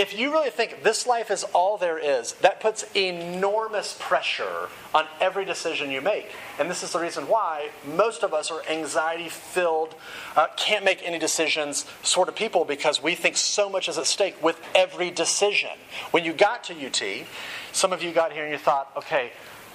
if 0.00 0.18
you 0.18 0.32
really 0.32 0.48
think 0.48 0.82
this 0.82 1.06
life 1.06 1.30
is 1.30 1.44
all 1.52 1.76
there 1.76 1.98
is, 1.98 2.32
that 2.40 2.58
puts 2.58 2.86
enormous 2.96 3.94
pressure 4.00 4.70
on 4.94 5.06
every 5.20 5.44
decision 5.44 5.90
you 5.90 6.00
make. 6.00 6.30
And 6.58 6.70
this 6.70 6.82
is 6.82 6.92
the 6.92 6.98
reason 6.98 7.28
why 7.28 7.68
most 7.84 8.22
of 8.22 8.32
us 8.32 8.50
are 8.50 8.62
anxiety 8.66 9.28
filled, 9.28 9.94
uh, 10.36 10.46
can't 10.56 10.86
make 10.86 11.02
any 11.04 11.18
decisions 11.18 11.84
sort 12.02 12.30
of 12.30 12.34
people 12.34 12.64
because 12.64 13.02
we 13.02 13.14
think 13.14 13.36
so 13.36 13.68
much 13.68 13.90
is 13.90 13.98
at 13.98 14.06
stake 14.06 14.42
with 14.42 14.58
every 14.74 15.10
decision. 15.10 15.76
When 16.12 16.24
you 16.24 16.32
got 16.32 16.64
to 16.64 16.86
UT, 16.86 17.26
some 17.72 17.92
of 17.92 18.02
you 18.02 18.12
got 18.12 18.32
here 18.32 18.44
and 18.44 18.52
you 18.52 18.58
thought, 18.58 18.90
okay, 18.96 19.32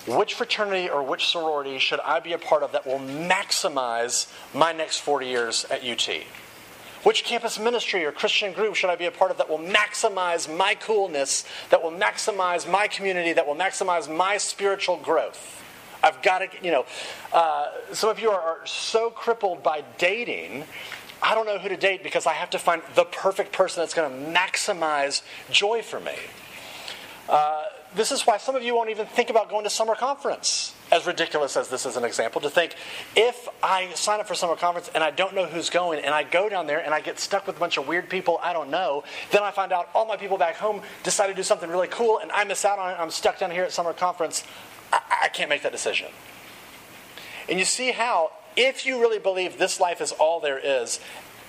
which 0.08 0.34
fraternity 0.34 0.90
or 0.90 1.04
which 1.04 1.28
sorority 1.28 1.78
should 1.78 2.00
I 2.00 2.20
be 2.20 2.34
a 2.34 2.40
part 2.40 2.64
of 2.64 2.72
that 2.72 2.88
will 2.88 2.98
maximize 2.98 4.34
my 4.56 4.72
next 4.72 5.02
40 5.02 5.28
years 5.28 5.66
at 5.66 5.84
UT? 5.84 6.10
Which 7.06 7.24
campus 7.24 7.60
ministry 7.60 8.04
or 8.04 8.12
Christian 8.12 8.52
group 8.52 8.74
should 8.74 8.90
I 8.90 8.96
be 8.96 9.06
a 9.06 9.12
part 9.12 9.30
of 9.30 9.38
that 9.38 9.48
will 9.48 9.60
maximize 9.60 10.52
my 10.52 10.74
coolness, 10.74 11.46
that 11.70 11.84
will 11.84 11.92
maximize 11.92 12.68
my 12.68 12.88
community, 12.88 13.32
that 13.34 13.46
will 13.46 13.56
maximize 13.56 14.12
my 14.12 14.38
spiritual 14.38 14.98
growth? 14.98 15.64
I've 16.02 16.24
got 16.24 16.40
to, 16.40 16.48
you 16.64 16.72
know, 16.72 16.86
uh, 17.32 17.68
some 17.94 18.10
of 18.10 18.20
you 18.20 18.32
are, 18.32 18.58
so 18.66 19.12
crippled 19.12 19.62
by 19.62 19.84
dating. 20.00 20.64
I 21.22 21.36
don't 21.36 21.46
know 21.46 21.60
who 21.60 21.70
to 21.70 21.78
date 21.78 22.02
because 22.02 22.26
I 22.26 22.34
have 22.34 22.50
to 22.50 22.60
find 22.60 22.82
the 22.96 23.06
perfect 23.06 23.52
person 23.52 23.84
that's 23.84 23.94
going 23.94 24.10
to 24.10 24.32
maximize 24.32 25.22
joy 25.52 25.84
for 25.84 26.00
me. 26.00 26.16
Uh, 27.30 27.66
this 27.96 28.12
is 28.12 28.24
why 28.24 28.38
some 28.38 28.56
of 28.56 28.64
you 28.64 28.76
won't 28.76 28.90
even 28.90 29.06
think 29.06 29.30
about 29.30 29.50
going 29.50 29.64
to 29.64 29.70
summer 29.70 29.96
conference 29.96 30.76
as 30.92 31.08
ridiculous 31.08 31.58
as 31.58 31.68
this 31.68 31.86
is 31.86 31.98
an 31.98 32.04
example, 32.04 32.42
to 32.42 32.50
think 32.50 32.76
if 33.16 33.48
I 33.64 33.92
sign 33.94 34.20
up 34.20 34.28
for 34.28 34.36
summer 34.36 34.56
conference 34.56 34.90
and 34.94 35.04
I 35.04 35.12
don't 35.12 35.34
know 35.34 35.46
who's 35.46 35.70
going, 35.70 36.04
and 36.04 36.14
I 36.14 36.24
go 36.24 36.48
down 36.48 36.68
there 36.68 36.80
and 36.80 36.94
I 36.94 37.02
get 37.02 37.20
stuck 37.20 37.48
with 37.48 37.58
a 37.58 37.60
bunch 37.60 37.78
of 37.78 37.88
weird 37.88 38.10
people 38.10 38.40
I 38.42 38.54
don't 38.54 38.70
know, 38.70 39.04
then 39.32 39.44
I 39.44 39.52
find 39.52 39.72
out 39.72 39.90
all 39.96 40.06
my 40.06 40.18
people 40.18 40.38
back 40.38 40.56
home 40.56 40.82
decide 41.04 41.28
to 41.28 41.34
do 41.34 41.44
something 41.44 41.70
really 41.70 41.88
cool 41.88 42.20
and 42.20 42.32
I 42.32 42.44
miss 42.44 42.66
out 42.66 42.80
on 42.80 42.92
it. 42.92 42.98
I'm 43.00 43.12
stuck 43.12 43.40
down 43.40 43.52
here 43.52 43.64
at 43.64 43.72
summer 43.72 43.94
conference. 43.94 44.44
I, 44.94 45.02
I 45.24 45.28
can't 45.30 45.50
make 45.50 45.64
that 45.64 45.72
decision. 45.72 46.08
And 47.50 47.60
you 47.60 47.66
see 47.66 47.92
how, 47.92 48.32
if 48.56 48.86
you 48.86 49.00
really 49.00 49.20
believe 49.20 49.58
this 49.58 49.80
life 49.80 50.02
is 50.02 50.12
all 50.12 50.40
there 50.40 50.60
is, 50.60 51.00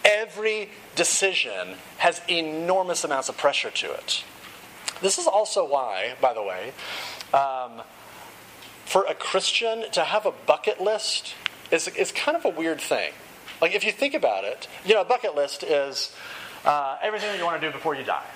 every 0.05 0.71
decision 0.95 1.75
has 1.99 2.21
enormous 2.29 3.05
amounts 3.05 3.29
of 3.29 3.37
pressure 3.37 3.71
to 3.71 3.93
it. 3.93 4.25
This 5.03 5.19
is 5.19 5.27
also 5.27 5.67
why, 5.67 6.15
by 6.21 6.33
the 6.33 6.43
way, 6.43 6.73
um, 7.35 7.83
for 8.85 9.05
a 9.05 9.15
Christian 9.15 9.91
to 9.93 10.05
have 10.05 10.27
a 10.27 10.33
bucket 10.33 10.81
list 10.81 11.35
is, 11.71 11.89
is 11.89 12.13
kind 12.13 12.37
of 12.37 12.45
a 12.45 12.49
weird 12.49 12.81
thing. 12.81 13.13
Like, 13.61 13.75
if 13.75 13.85
you 13.85 13.93
think 13.93 14.15
about 14.15 14.45
it, 14.45 14.69
you 14.85 14.95
know, 14.95 15.01
a 15.01 15.05
bucket 15.05 15.35
list 15.35 15.63
is 15.63 16.15
uh, 16.65 16.97
everything 17.03 17.29
that 17.31 17.39
you 17.39 17.45
want 17.45 17.61
to 17.61 17.67
do 17.67 17.73
before 17.73 17.95
you 17.95 18.05
die. 18.05 18.27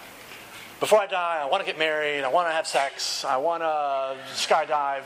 Before 0.80 0.98
I 0.98 1.06
die, 1.06 1.40
I 1.42 1.46
want 1.46 1.62
to 1.62 1.66
get 1.66 1.78
married, 1.78 2.24
I 2.24 2.28
want 2.28 2.48
to 2.48 2.52
have 2.52 2.66
sex, 2.66 3.24
I 3.24 3.36
want 3.36 3.62
to 3.62 4.16
skydive, 4.34 5.04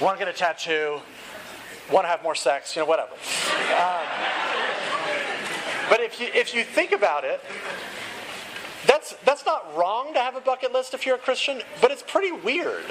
I 0.00 0.04
want 0.04 0.18
to 0.18 0.24
get 0.24 0.32
a 0.32 0.36
tattoo, 0.36 1.00
want 1.90 2.04
to 2.04 2.08
have 2.08 2.22
more 2.22 2.36
sex, 2.36 2.76
you 2.76 2.82
know, 2.82 2.86
whatever. 2.86 3.12
Um, 3.12 4.06
but 5.90 6.00
if 6.00 6.20
you, 6.20 6.28
if 6.32 6.54
you 6.54 6.62
think 6.62 6.92
about 6.92 7.24
it, 7.24 7.40
that's, 9.08 9.24
that's 9.24 9.46
not 9.46 9.76
wrong 9.76 10.14
to 10.14 10.20
have 10.20 10.36
a 10.36 10.40
bucket 10.40 10.72
list 10.72 10.94
if 10.94 11.06
you're 11.06 11.16
a 11.16 11.20
Christian, 11.20 11.62
but 11.80 11.90
it's 11.90 12.02
pretty 12.02 12.32
weird. 12.32 12.84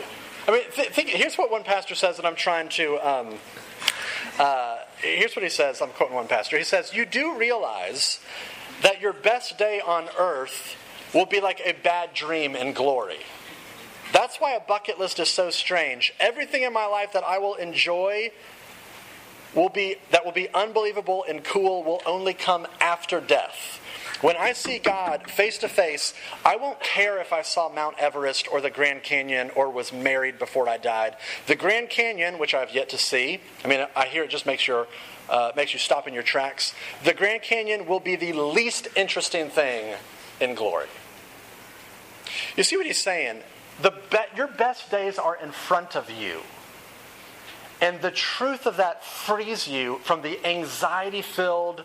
I 0.48 0.52
mean, 0.52 0.64
th- 0.74 0.90
think, 0.90 1.10
here's 1.10 1.38
what 1.38 1.52
one 1.52 1.64
pastor 1.64 1.96
says 1.96 2.18
that 2.18 2.26
I'm 2.26 2.36
trying 2.36 2.70
to. 2.70 2.98
Um, 3.08 3.36
uh, 4.40 4.80
here's 5.02 5.36
what 5.36 5.44
he 5.44 5.50
says. 5.50 5.82
I'm 5.82 5.90
quoting 5.90 6.16
one 6.16 6.28
pastor. 6.28 6.58
He 6.58 6.64
says, 6.64 6.94
"You 6.94 7.06
do 7.06 7.36
realize 7.38 8.20
that 8.82 9.02
your 9.02 9.14
best 9.14 9.58
day 9.58 9.82
on 9.82 10.08
earth 10.18 10.76
will 11.14 11.26
be 11.26 11.42
like 11.42 11.62
a 11.66 11.74
bad 11.74 12.14
dream 12.14 12.56
in 12.56 12.74
glory." 12.74 13.20
That's 14.14 14.38
why 14.38 14.54
a 14.54 14.60
bucket 14.62 15.00
list 15.00 15.20
is 15.20 15.28
so 15.28 15.50
strange. 15.50 16.14
Everything 16.20 16.64
in 16.64 16.72
my 16.72 16.86
life 16.86 17.12
that 17.14 17.26
I 17.26 17.40
will 17.40 17.56
enjoy 17.56 18.32
will 19.54 19.70
be 19.70 19.96
that 20.12 20.24
will 20.24 20.32
be 20.32 20.48
unbelievable 20.54 21.26
and 21.28 21.44
cool 21.44 21.84
will 21.84 22.02
only 22.06 22.34
come 22.34 22.68
after 22.80 23.20
death. 23.20 23.82
When 24.22 24.36
I 24.36 24.54
see 24.54 24.80
God 24.80 25.30
face 25.30 25.60
to 25.60 25.70
face, 25.70 26.14
I 26.44 26.56
won't 26.56 26.80
care 26.80 27.22
if 27.22 27.32
I 27.32 27.44
saw 27.44 27.70
Mount 27.70 28.00
Everest 28.00 28.48
or 28.52 28.62
the 28.62 28.72
Grand 28.72 29.04
Canyon 29.04 29.52
or 29.56 29.70
was 29.70 29.94
married 29.94 30.40
before 30.40 30.68
I 30.68 30.78
died. 30.78 31.18
The 31.46 31.56
Grand 31.56 31.92
Canyon, 31.92 32.40
which 32.40 32.56
I've 32.56 32.74
yet 32.74 32.90
to 32.90 32.98
see, 32.98 33.42
I 33.64 33.68
mean, 33.68 33.86
I 33.96 34.08
hear 34.08 34.24
it 34.24 34.32
just 34.32 34.48
makes 34.48 34.68
your 34.68 34.88
uh, 35.30 35.52
makes 35.56 35.74
you 35.74 35.80
stop 35.80 36.08
in 36.08 36.14
your 36.14 36.24
tracks. 36.24 36.74
The 37.04 37.14
Grand 37.14 37.42
Canyon 37.42 37.86
will 37.86 38.00
be 38.00 38.16
the 38.16 38.34
least 38.34 38.88
interesting 38.96 39.50
thing 39.50 39.96
in 40.40 40.56
glory. 40.56 40.88
You 42.56 42.64
see 42.64 42.78
what 42.78 42.86
he's 42.86 43.02
saying? 43.02 43.42
The 43.82 43.92
be- 43.92 44.38
your 44.38 44.48
best 44.48 44.90
days 44.90 45.20
are 45.20 45.36
in 45.36 45.52
front 45.52 45.96
of 45.96 46.10
you. 46.10 46.42
And 47.82 48.02
the 48.02 48.12
truth 48.12 48.66
of 48.66 48.78
that 48.78 49.04
frees 49.04 49.68
you 49.68 50.00
from 50.04 50.24
the 50.24 50.44
anxiety 50.46 51.22
filled, 51.22 51.84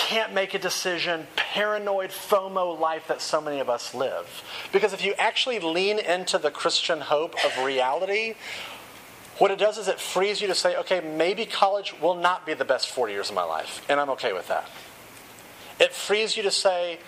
can't 0.00 0.32
make 0.32 0.54
a 0.54 0.58
decision, 0.58 1.26
paranoid 1.36 2.08
FOMO 2.10 2.80
life 2.80 3.06
that 3.08 3.20
so 3.20 3.38
many 3.38 3.60
of 3.60 3.68
us 3.68 3.94
live. 3.94 4.42
Because 4.72 4.94
if 4.94 5.04
you 5.04 5.12
actually 5.18 5.58
lean 5.58 5.98
into 5.98 6.38
the 6.38 6.50
Christian 6.50 7.02
hope 7.02 7.34
of 7.44 7.64
reality, 7.64 8.34
what 9.36 9.50
it 9.50 9.58
does 9.58 9.76
is 9.76 9.88
it 9.88 10.00
frees 10.00 10.40
you 10.40 10.48
to 10.48 10.54
say, 10.54 10.74
okay, 10.76 11.00
maybe 11.00 11.44
college 11.44 11.94
will 12.00 12.14
not 12.14 12.46
be 12.46 12.54
the 12.54 12.64
best 12.64 12.88
40 12.88 13.12
years 13.12 13.28
of 13.28 13.34
my 13.34 13.44
life, 13.44 13.84
and 13.90 14.00
I'm 14.00 14.08
okay 14.10 14.32
with 14.32 14.48
that. 14.48 14.70
It 15.78 15.92
frees 15.92 16.34
you 16.34 16.44
to 16.44 16.50
say, 16.50 16.98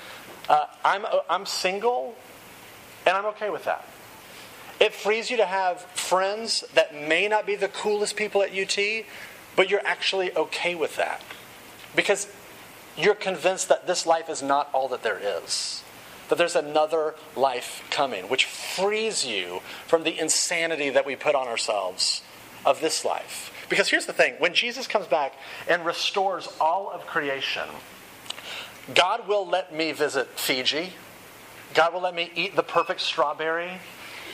uh, 0.51 0.67
I'm, 0.85 1.07
I'm 1.31 1.47
single, 1.47 2.15
and 3.07 3.17
I'm 3.17 3.25
okay 3.27 3.49
with 3.49 3.65
that. 3.65 3.89
It 4.81 4.93
frees 4.93 5.31
you 5.31 5.39
to 5.39 5.47
have 5.47 5.81
friends 5.95 6.63
that 6.75 6.95
may 6.95 7.27
not 7.27 7.47
be 7.47 7.57
the 7.57 7.69
coolest 7.69 8.17
people 8.17 8.43
at 8.43 8.57
UT, 8.57 8.79
but 9.57 9.71
you're 9.71 9.87
actually 9.87 10.37
okay 10.37 10.75
with 10.75 10.97
that. 10.97 11.23
Because 11.97 12.29
you're 12.97 13.15
convinced 13.15 13.69
that 13.69 13.87
this 13.87 14.07
life 14.07 14.29
is 14.29 14.43
not 14.43 14.69
all 14.73 14.89
that 14.89 15.03
there 15.03 15.19
is. 15.19 15.83
That 16.29 16.39
there's 16.39 16.57
another 16.57 17.15
life 17.37 17.87
coming, 17.91 18.29
which 18.29 18.47
frees 18.47 19.27
you 19.27 19.61
from 19.87 20.05
the 20.05 20.19
insanity 20.19 20.91
that 20.91 21.07
we 21.07 21.17
put 21.17 21.35
on 21.35 21.49
ourselves 21.49 22.23
of 22.65 22.81
this 22.81 23.05
life. 23.05 23.53
Because 23.69 23.89
here's 23.89 24.07
the 24.07 24.13
thing 24.13 24.35
when 24.39 24.55
Jesus 24.55 24.87
comes 24.87 25.07
back 25.07 25.35
and 25.69 25.85
restores 25.85 26.49
all 26.61 26.91
of 26.91 27.07
creation, 27.07 27.69
God 28.95 29.27
will 29.29 29.47
let 29.47 29.75
me 29.75 29.93
visit 29.93 30.39
Fiji. 30.39 30.93
God 31.75 31.95
will 31.95 32.03
let 32.03 32.15
me 32.15 32.31
eat 32.35 32.55
the 32.55 32.63
perfect 32.63 33.01
strawberry, 33.01 33.71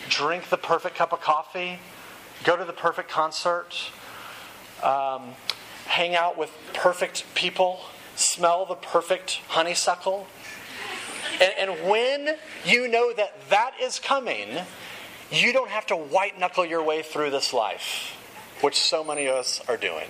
drink 0.09 0.49
the 0.49 0.57
perfect 0.57 0.97
cup 0.97 1.13
of 1.13 1.21
coffee, 1.21 1.79
go 2.43 2.57
to 2.57 2.65
the 2.65 2.73
perfect 2.73 3.09
concert, 3.09 3.93
um, 4.83 5.35
hang 5.87 6.17
out 6.17 6.37
with 6.37 6.51
perfect 6.73 7.25
people 7.35 7.81
smell 8.19 8.67
the 8.67 8.75
perfect 8.75 9.41
honeysuckle. 9.49 10.27
And, 11.41 11.71
and 11.71 11.89
when 11.89 12.37
you 12.65 12.89
know 12.89 13.13
that 13.13 13.35
that 13.51 13.73
is 13.81 13.99
coming, 13.99 14.49
you 15.31 15.53
don't 15.53 15.71
have 15.71 15.87
to 15.87 15.97
white 15.97 16.39
knuckle 16.39 16.65
your 16.65 16.83
way 16.83 17.03
through 17.03 17.31
this 17.31 17.53
life, 17.53 18.17
which 18.61 18.77
so 18.77 19.05
many 19.05 19.27
of 19.27 19.37
us 19.37 19.61
are 19.69 19.77
doing. 19.77 20.09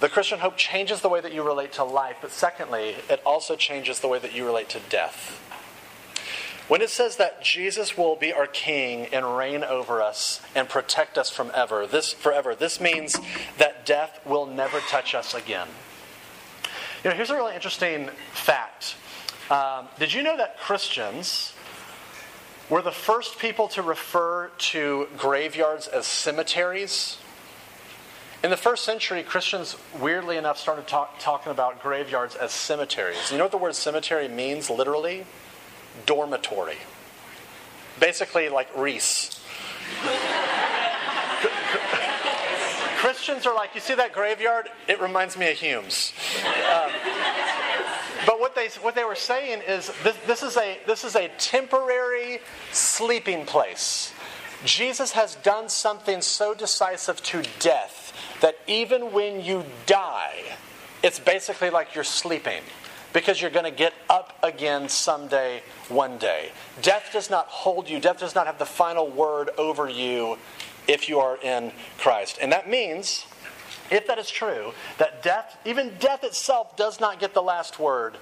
The 0.00 0.08
Christian 0.08 0.40
hope 0.40 0.56
changes 0.56 1.00
the 1.00 1.08
way 1.08 1.20
that 1.20 1.32
you 1.32 1.44
relate 1.44 1.72
to 1.74 1.84
life, 1.84 2.16
but 2.20 2.32
secondly, 2.32 2.96
it 3.08 3.22
also 3.24 3.54
changes 3.54 4.00
the 4.00 4.08
way 4.08 4.18
that 4.18 4.34
you 4.34 4.44
relate 4.44 4.68
to 4.70 4.80
death. 4.90 5.38
When 6.66 6.80
it 6.80 6.90
says 6.90 7.16
that 7.16 7.42
Jesus 7.42 7.96
will 7.96 8.16
be 8.16 8.32
our 8.32 8.46
king 8.46 9.06
and 9.12 9.36
reign 9.36 9.62
over 9.62 10.00
us 10.00 10.40
and 10.54 10.68
protect 10.68 11.18
us 11.18 11.30
from 11.30 11.52
ever, 11.54 11.86
this 11.86 12.12
forever, 12.12 12.54
this 12.54 12.80
means 12.80 13.16
that 13.58 13.84
death 13.84 14.18
will 14.24 14.46
never 14.46 14.80
touch 14.80 15.14
us 15.14 15.34
again. 15.34 15.68
You 17.04 17.10
know, 17.10 17.16
here's 17.16 17.30
a 17.30 17.34
really 17.34 17.56
interesting 17.56 18.10
fact. 18.32 18.94
Um, 19.50 19.88
did 19.98 20.12
you 20.12 20.22
know 20.22 20.36
that 20.36 20.56
Christians 20.60 21.52
were 22.70 22.80
the 22.80 22.92
first 22.92 23.40
people 23.40 23.66
to 23.68 23.82
refer 23.82 24.50
to 24.56 25.08
graveyards 25.16 25.88
as 25.88 26.06
cemeteries? 26.06 27.18
In 28.44 28.50
the 28.50 28.56
first 28.56 28.84
century, 28.84 29.24
Christians, 29.24 29.76
weirdly 30.00 30.36
enough, 30.36 30.58
started 30.58 30.86
talk, 30.86 31.18
talking 31.18 31.50
about 31.50 31.82
graveyards 31.82 32.36
as 32.36 32.52
cemeteries. 32.52 33.32
You 33.32 33.38
know 33.38 33.44
what 33.44 33.52
the 33.52 33.58
word 33.58 33.74
cemetery 33.74 34.28
means 34.28 34.70
literally? 34.70 35.26
Dormitory. 36.06 36.78
Basically, 37.98 38.48
like 38.48 38.68
Reese. 38.76 39.40
Christians 43.22 43.46
are 43.46 43.54
like, 43.54 43.72
you 43.76 43.80
see 43.80 43.94
that 43.94 44.12
graveyard? 44.12 44.68
It 44.88 45.00
reminds 45.00 45.38
me 45.38 45.48
of 45.52 45.56
Humes. 45.56 46.12
Um, 46.44 46.90
but 48.26 48.40
what 48.40 48.56
they, 48.56 48.66
what 48.80 48.96
they 48.96 49.04
were 49.04 49.14
saying 49.14 49.62
is 49.64 49.92
this, 50.02 50.16
this, 50.26 50.42
is 50.42 50.56
a, 50.56 50.80
this 50.88 51.04
is 51.04 51.14
a 51.14 51.28
temporary 51.38 52.40
sleeping 52.72 53.46
place. 53.46 54.12
Jesus 54.64 55.12
has 55.12 55.36
done 55.36 55.68
something 55.68 56.20
so 56.20 56.52
decisive 56.52 57.22
to 57.22 57.44
death 57.60 58.12
that 58.40 58.58
even 58.66 59.12
when 59.12 59.40
you 59.40 59.66
die, 59.86 60.42
it's 61.04 61.20
basically 61.20 61.70
like 61.70 61.94
you're 61.94 62.02
sleeping. 62.02 62.62
because 63.12 63.40
you're 63.40 63.50
going 63.50 63.64
to 63.64 63.70
get 63.70 63.92
up 64.08 64.38
again 64.42 64.88
someday, 64.88 65.62
one 65.88 66.18
day. 66.18 66.50
Death 66.80 67.10
does 67.12 67.30
not 67.30 67.46
hold 67.46 67.88
you, 67.88 68.00
death 68.00 68.18
does 68.18 68.34
not 68.34 68.46
have 68.46 68.58
the 68.58 68.66
final 68.66 69.08
word 69.08 69.50
over 69.58 69.88
you 69.88 70.38
if 70.88 71.08
you 71.08 71.20
are 71.20 71.36
in 71.36 71.72
Christ. 71.98 72.38
And 72.40 72.52
that 72.52 72.68
means, 72.68 73.26
if 73.90 74.06
that 74.06 74.18
is 74.18 74.30
true, 74.30 74.72
that 74.98 75.22
death, 75.22 75.58
even 75.64 75.92
death 75.98 76.24
itself, 76.24 76.76
does 76.76 77.00
not 77.00 77.20
get 77.20 77.34
the 77.34 77.42
last 77.42 77.78
word. 77.78 78.16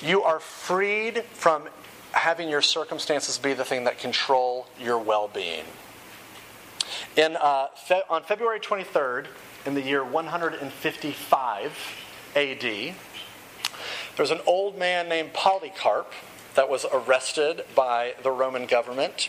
You 0.00 0.22
are 0.22 0.38
freed 0.38 1.24
from 1.32 1.68
having 2.12 2.48
your 2.48 2.62
circumstances 2.62 3.38
be 3.38 3.52
the 3.52 3.64
thing 3.64 3.84
that 3.84 3.98
control 3.98 4.66
your 4.80 4.98
well 4.98 5.28
being. 5.28 5.64
In, 7.16 7.36
uh, 7.36 7.68
fe- 7.86 8.02
on 8.08 8.22
February 8.22 8.60
23rd, 8.60 9.26
in 9.66 9.74
the 9.74 9.82
year 9.82 10.04
155 10.04 11.72
AD, 12.34 12.62
there 12.62 12.94
was 14.18 14.30
an 14.30 14.40
old 14.46 14.78
man 14.78 15.08
named 15.08 15.32
Polycarp 15.32 16.12
that 16.54 16.68
was 16.68 16.86
arrested 16.92 17.64
by 17.74 18.14
the 18.22 18.30
Roman 18.30 18.66
government. 18.66 19.28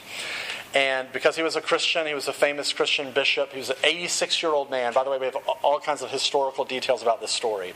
And 0.74 1.12
because 1.12 1.36
he 1.36 1.42
was 1.42 1.56
a 1.56 1.62
Christian, 1.62 2.06
he 2.06 2.14
was 2.14 2.28
a 2.28 2.34
famous 2.34 2.72
Christian 2.74 3.12
bishop. 3.12 3.52
He 3.52 3.60
was 3.60 3.72
an 3.72 3.78
86 3.84 4.44
year 4.44 4.52
old 4.52 4.70
man. 4.70 4.94
By 4.94 5.04
the 5.04 5.10
way, 5.10 5.18
we 5.18 5.26
have 5.26 5.38
all 5.64 5.80
kinds 5.80 6.02
of 6.02 6.12
historical 6.12 6.64
details 6.64 7.02
about 7.02 7.22
this 7.22 7.32
story. 7.32 7.74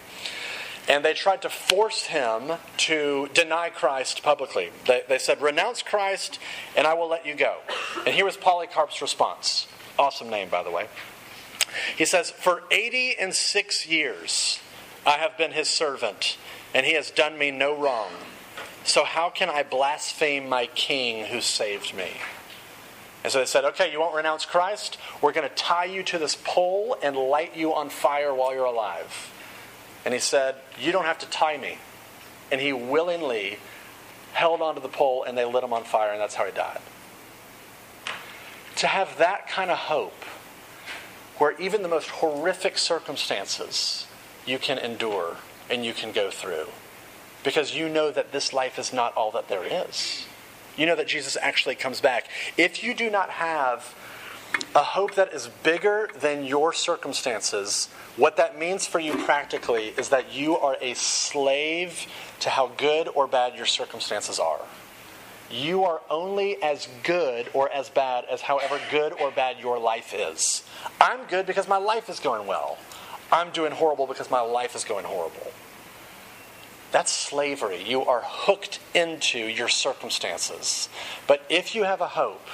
And 0.88 1.04
they 1.04 1.14
tried 1.14 1.42
to 1.44 1.50
force 1.50 2.04
him 2.04 2.52
to 2.78 3.30
deny 3.34 3.70
Christ 3.70 4.22
publicly. 4.22 4.70
They, 4.86 5.02
they 5.08 5.18
said, 5.18 5.42
Renounce 5.42 5.82
Christ, 5.82 6.40
and 6.76 6.86
I 6.86 6.94
will 6.94 7.08
let 7.10 7.26
you 7.26 7.36
go. 7.36 7.58
And 8.06 8.14
here 8.14 8.26
was 8.26 8.36
Polycarp's 8.36 9.02
response. 9.02 9.68
Awesome 9.98 10.30
name, 10.30 10.50
by 10.50 10.62
the 10.62 10.72
way. 10.72 10.88
He 11.98 12.06
says, 12.06 12.32
For 12.32 12.64
80 12.70 13.16
and 13.20 13.34
six 13.34 13.88
years 13.88 14.60
I 15.06 15.18
have 15.18 15.38
been 15.38 15.52
his 15.52 15.70
servant, 15.70 16.38
and 16.74 16.86
he 16.86 16.94
has 16.94 17.12
done 17.12 17.38
me 17.38 17.50
no 17.50 17.76
wrong. 17.76 18.12
So 18.84 19.06
how 19.06 19.30
can 19.30 19.50
I 19.50 19.64
blaspheme 19.64 20.50
my 20.50 20.66
king 20.68 21.26
who 21.26 21.40
saved 21.40 21.96
me? 21.96 22.10
And 23.24 23.32
so 23.32 23.40
they 23.40 23.46
said, 23.46 23.64
Okay, 23.66 23.92
you 23.92 24.00
won't 24.00 24.16
renounce 24.16 24.46
Christ? 24.46 24.98
We're 25.22 25.32
going 25.32 25.48
to 25.48 25.56
tie 25.56 25.86
you 25.86 26.04
to 26.04 26.18
this 26.18 26.36
pole 26.36 26.98
and 27.02 27.16
light 27.16 27.56
you 27.56 27.74
on 27.74 27.90
fire 27.90 28.34
while 28.34 28.54
you're 28.54 28.66
alive. 28.66 29.32
And 30.06 30.14
he 30.14 30.20
said, 30.20 30.56
You 30.80 30.92
don't 30.92 31.06
have 31.06 31.20
to 31.20 31.26
tie 31.28 31.58
me. 31.58 31.78
And 32.52 32.60
he 32.60 32.74
willingly 32.74 33.58
held 34.34 34.62
onto 34.62 34.82
the 34.82 34.90
pole 34.90 35.24
and 35.24 35.38
they 35.38 35.46
lit 35.46 35.64
him 35.64 35.74
on 35.74 35.84
fire, 35.84 36.12
and 36.12 36.20
that's 36.20 36.36
how 36.36 36.46
he 36.46 36.52
died. 36.52 36.82
To 38.78 38.88
have 38.88 39.18
that 39.18 39.48
kind 39.48 39.72
of 39.72 39.78
hope, 39.78 40.24
where 41.38 41.60
even 41.60 41.84
the 41.84 41.88
most 41.88 42.10
horrific 42.10 42.78
circumstances 42.78 44.08
you 44.46 44.60
can 44.60 44.78
endure 44.78 45.38
and 45.70 45.86
you 45.86 45.94
can 45.94 46.12
go 46.12 46.30
through, 46.30 46.68
because 47.44 47.76
you 47.76 47.88
know 47.88 48.12
that 48.12 48.32
this 48.32 48.52
life 48.52 48.78
is 48.78 48.92
not 48.92 49.16
all 49.16 49.32
that 49.32 49.48
there 49.48 49.64
is. 49.64 50.26
You 50.78 50.86
know 50.86 50.96
that 50.96 51.08
Jesus 51.08 51.38
actually 51.40 51.76
comes 51.76 52.02
back. 52.02 52.28
If 52.58 52.84
you 52.84 52.94
do 52.94 53.10
not 53.10 53.30
have 53.30 53.96
a 54.76 54.84
hope 54.84 55.16
that 55.16 55.34
is 55.34 55.48
bigger 55.64 56.10
than 56.20 56.46
your 56.46 56.74
circumstances, 56.74 57.90
what 58.18 58.38
that 58.38 58.58
means 58.58 58.86
for 58.86 59.00
you 59.00 59.14
practically 59.26 59.94
is 59.98 60.10
that 60.10 60.34
you 60.34 60.58
are 60.58 60.78
a 60.82 60.94
slave 60.94 62.08
to 62.40 62.50
how 62.50 62.68
good 62.78 63.08
or 63.10 63.28
bad 63.28 63.56
your 63.56 63.66
circumstances 63.66 64.40
are. 64.40 64.62
You 65.50 65.84
are 65.84 66.02
only 66.10 66.62
as 66.64 66.88
good 67.04 67.50
or 67.54 67.72
as 67.72 67.90
bad 67.90 68.26
as 68.26 68.42
however 68.42 68.80
good 68.90 69.14
or 69.14 69.30
bad 69.30 69.60
your 69.60 69.78
life 69.78 70.14
is. 70.16 70.64
I'm 71.00 71.26
good 71.28 71.46
because 71.46 71.68
my 71.68 71.78
life 71.78 72.10
is 72.10 72.20
going 72.20 72.48
well. 72.48 72.78
I'm 73.32 73.52
doing 73.52 73.72
horrible 73.72 74.08
because 74.08 74.32
my 74.32 74.42
life 74.42 74.76
is 74.76 74.84
going 74.84 75.06
horrible. 75.06 75.52
That's 76.94 77.12
slavery. 77.12 77.84
You 77.84 78.06
are 78.06 78.22
hooked 78.24 78.80
into 78.94 79.40
your 79.40 79.68
circumstances. 79.68 80.90
But 81.26 81.42
if 81.50 81.74
you 81.74 81.86
have 81.86 82.02
a 82.02 82.10
hope 82.10 82.48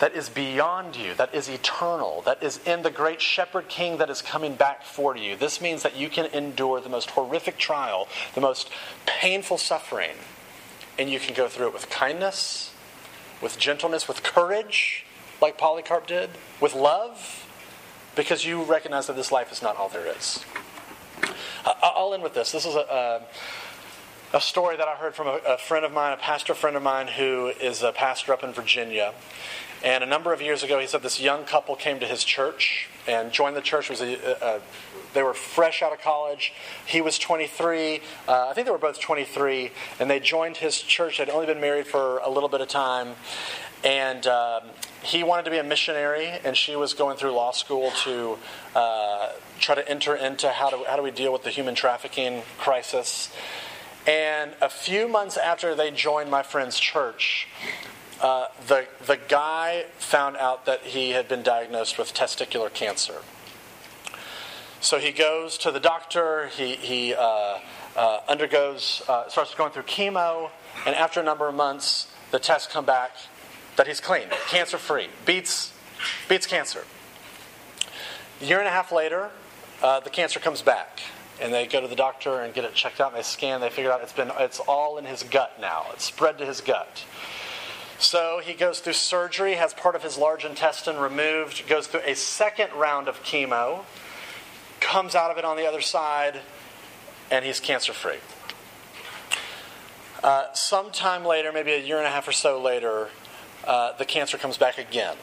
that 0.00 0.14
is 0.14 0.30
beyond 0.30 0.96
you, 0.96 1.12
that 1.14 1.34
is 1.34 1.50
eternal, 1.50 2.22
that 2.22 2.42
is 2.42 2.58
in 2.66 2.82
the 2.82 2.90
great 2.90 3.20
shepherd 3.20 3.68
king 3.68 3.98
that 3.98 4.08
is 4.08 4.22
coming 4.22 4.54
back 4.54 4.82
for 4.82 5.14
you, 5.14 5.36
this 5.36 5.60
means 5.60 5.82
that 5.82 5.94
you 5.94 6.08
can 6.08 6.24
endure 6.32 6.80
the 6.80 6.88
most 6.88 7.10
horrific 7.10 7.58
trial, 7.58 8.08
the 8.34 8.40
most 8.40 8.70
painful 9.04 9.58
suffering, 9.58 10.16
and 10.98 11.10
you 11.10 11.20
can 11.20 11.34
go 11.34 11.46
through 11.46 11.66
it 11.66 11.74
with 11.74 11.90
kindness, 11.90 12.72
with 13.42 13.58
gentleness, 13.58 14.08
with 14.08 14.22
courage, 14.22 15.04
like 15.42 15.58
Polycarp 15.58 16.06
did, 16.06 16.30
with 16.62 16.74
love, 16.74 17.46
because 18.16 18.46
you 18.46 18.62
recognize 18.62 19.06
that 19.06 19.16
this 19.16 19.30
life 19.30 19.52
is 19.52 19.60
not 19.60 19.76
all 19.76 19.90
there 19.90 20.06
is. 20.06 20.42
I'll 21.64 22.12
end 22.14 22.22
with 22.22 22.34
this. 22.34 22.52
This 22.52 22.66
is 22.66 22.74
a, 22.74 23.22
a, 24.32 24.36
a 24.36 24.40
story 24.40 24.76
that 24.76 24.88
I 24.88 24.96
heard 24.96 25.14
from 25.14 25.28
a, 25.28 25.40
a, 25.46 25.58
friend 25.58 25.84
of 25.84 25.92
mine, 25.92 26.12
a 26.12 26.16
pastor 26.16 26.54
friend 26.54 26.76
of 26.76 26.82
mine 26.82 27.08
who 27.08 27.52
is 27.60 27.82
a 27.82 27.92
pastor 27.92 28.32
up 28.32 28.44
in 28.44 28.52
Virginia. 28.52 29.14
And 29.82 30.02
a 30.04 30.06
number 30.06 30.32
of 30.32 30.40
years 30.40 30.62
ago, 30.62 30.78
he 30.78 30.86
said 30.86 31.02
this 31.02 31.20
young 31.20 31.44
couple 31.44 31.76
came 31.76 32.00
to 32.00 32.06
his 32.06 32.24
church 32.24 32.88
and 33.06 33.32
joined 33.32 33.56
the 33.56 33.60
church. 33.60 33.90
It 33.90 34.00
was 34.00 34.00
a, 34.02 34.60
they 35.14 35.22
were 35.22 35.34
fresh 35.34 35.82
out 35.82 35.92
of 35.92 36.00
college. 36.00 36.52
He 36.86 37.00
was 37.00 37.18
23. 37.18 38.00
Uh, 38.28 38.48
I 38.48 38.52
think 38.52 38.66
they 38.66 38.70
were 38.70 38.78
both 38.78 39.00
23. 39.00 39.70
And 39.98 40.10
they 40.10 40.20
joined 40.20 40.58
his 40.58 40.80
church. 40.80 41.18
They'd 41.18 41.30
only 41.30 41.46
been 41.46 41.60
married 41.60 41.86
for 41.86 42.18
a 42.18 42.28
little 42.28 42.48
bit 42.48 42.60
of 42.60 42.68
time. 42.68 43.14
And 43.84 44.26
um, 44.26 44.62
he 45.02 45.22
wanted 45.22 45.44
to 45.44 45.50
be 45.50 45.58
a 45.58 45.62
missionary, 45.62 46.26
and 46.26 46.56
she 46.56 46.74
was 46.74 46.94
going 46.94 47.18
through 47.18 47.32
law 47.32 47.52
school 47.52 47.90
to 48.04 48.38
uh, 48.74 49.32
try 49.60 49.74
to 49.74 49.86
enter 49.86 50.16
into 50.16 50.48
how 50.48 50.70
do, 50.70 50.84
how 50.88 50.96
do 50.96 51.02
we 51.02 51.10
deal 51.10 51.32
with 51.32 51.42
the 51.42 51.50
human 51.50 51.74
trafficking 51.74 52.42
crisis. 52.56 53.30
And 54.06 54.52
a 54.62 54.70
few 54.70 55.06
months 55.06 55.36
after 55.36 55.74
they 55.74 55.90
joined 55.90 56.30
my 56.30 56.42
friend's 56.42 56.78
church, 56.78 57.46
uh, 58.22 58.46
the, 58.66 58.86
the 59.06 59.18
guy 59.28 59.84
found 59.98 60.38
out 60.38 60.64
that 60.64 60.80
he 60.80 61.10
had 61.10 61.28
been 61.28 61.42
diagnosed 61.42 61.98
with 61.98 62.14
testicular 62.14 62.72
cancer. 62.72 63.20
So 64.84 64.98
he 64.98 65.12
goes 65.12 65.56
to 65.58 65.70
the 65.70 65.80
doctor, 65.80 66.48
he, 66.48 66.74
he 66.74 67.14
uh, 67.14 67.58
uh, 67.96 68.20
undergoes, 68.28 69.00
uh, 69.08 69.26
starts 69.30 69.54
going 69.54 69.72
through 69.72 69.84
chemo, 69.84 70.50
and 70.84 70.94
after 70.94 71.20
a 71.20 71.22
number 71.22 71.48
of 71.48 71.54
months, 71.54 72.12
the 72.32 72.38
tests 72.38 72.70
come 72.70 72.84
back 72.84 73.12
that 73.76 73.86
he's 73.86 73.98
clean, 73.98 74.26
cancer 74.48 74.76
free, 74.76 75.08
beats, 75.24 75.72
beats 76.28 76.46
cancer. 76.46 76.84
A 78.42 78.44
year 78.44 78.58
and 78.58 78.68
a 78.68 78.70
half 78.70 78.92
later, 78.92 79.30
uh, 79.82 80.00
the 80.00 80.10
cancer 80.10 80.38
comes 80.38 80.60
back. 80.60 81.00
And 81.40 81.52
they 81.52 81.66
go 81.66 81.80
to 81.80 81.88
the 81.88 81.96
doctor 81.96 82.42
and 82.42 82.52
get 82.52 82.64
it 82.64 82.74
checked 82.74 83.00
out, 83.00 83.08
and 83.08 83.18
they 83.18 83.22
scan. 83.22 83.62
They 83.62 83.70
figure 83.70 83.90
out 83.90 84.02
it's 84.02 84.12
been 84.12 84.30
it's 84.38 84.60
all 84.60 84.98
in 84.98 85.06
his 85.06 85.22
gut 85.22 85.58
now. 85.60 85.86
It's 85.94 86.04
spread 86.04 86.36
to 86.38 86.46
his 86.46 86.60
gut. 86.60 87.04
So 87.98 88.40
he 88.44 88.52
goes 88.52 88.80
through 88.80 88.92
surgery, 88.92 89.54
has 89.54 89.72
part 89.72 89.96
of 89.96 90.02
his 90.02 90.18
large 90.18 90.44
intestine 90.44 90.96
removed, 90.96 91.66
goes 91.66 91.86
through 91.86 92.02
a 92.04 92.14
second 92.14 92.72
round 92.74 93.08
of 93.08 93.20
chemo, 93.24 93.84
comes 94.94 95.16
out 95.16 95.28
of 95.28 95.36
it 95.38 95.44
on 95.44 95.56
the 95.56 95.66
other 95.66 95.80
side, 95.80 96.40
and 97.28 97.44
he's 97.44 97.58
cancer 97.58 97.92
free. 97.92 98.18
Uh, 100.22 100.44
sometime 100.52 101.24
later, 101.24 101.50
maybe 101.50 101.72
a 101.72 101.80
year 101.80 101.96
and 101.96 102.06
a 102.06 102.10
half 102.10 102.28
or 102.28 102.32
so 102.32 102.62
later, 102.62 103.08
uh, 103.66 103.92
the 103.96 104.04
cancer 104.04 104.38
comes 104.38 104.56
back 104.56 104.78
again. 104.78 105.16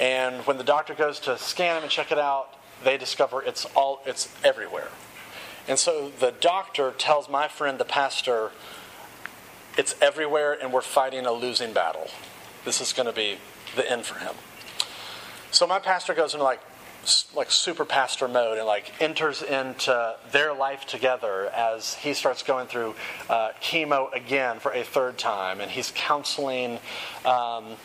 And 0.00 0.36
when 0.46 0.56
the 0.56 0.64
doctor 0.64 0.94
goes 0.94 1.20
to 1.20 1.36
scan 1.36 1.76
him 1.76 1.82
and 1.82 1.92
check 1.92 2.10
it 2.10 2.18
out, 2.18 2.54
they 2.82 2.96
discover 2.96 3.42
it's 3.42 3.66
all 3.76 4.00
it's 4.06 4.34
everywhere. 4.42 4.88
And 5.68 5.78
so 5.78 6.10
the 6.18 6.32
doctor 6.40 6.92
tells 6.92 7.28
my 7.28 7.48
friend 7.48 7.76
the 7.76 7.84
pastor, 7.84 8.52
it's 9.76 9.94
everywhere 10.00 10.56
and 10.58 10.72
we're 10.72 10.80
fighting 10.80 11.26
a 11.26 11.32
losing 11.32 11.74
battle. 11.74 12.08
This 12.64 12.80
is 12.80 12.94
going 12.94 13.06
to 13.06 13.14
be 13.14 13.36
the 13.74 13.90
end 13.90 14.06
for 14.06 14.18
him. 14.18 14.34
So 15.50 15.66
my 15.66 15.78
pastor 15.78 16.14
goes 16.14 16.32
into 16.32 16.44
like 16.44 16.62
like 17.34 17.50
super 17.50 17.84
pastor 17.84 18.28
mode 18.28 18.58
and 18.58 18.66
like 18.66 18.92
enters 19.00 19.42
into 19.42 20.16
their 20.32 20.54
life 20.54 20.86
together 20.86 21.50
as 21.54 21.94
he 21.94 22.14
starts 22.14 22.42
going 22.42 22.66
through 22.66 22.94
uh, 23.28 23.50
chemo 23.60 24.12
again 24.12 24.58
for 24.58 24.72
a 24.72 24.82
third 24.82 25.18
time. 25.18 25.60
And 25.60 25.70
he's 25.70 25.92
counseling 25.94 26.78
um, 27.24 27.76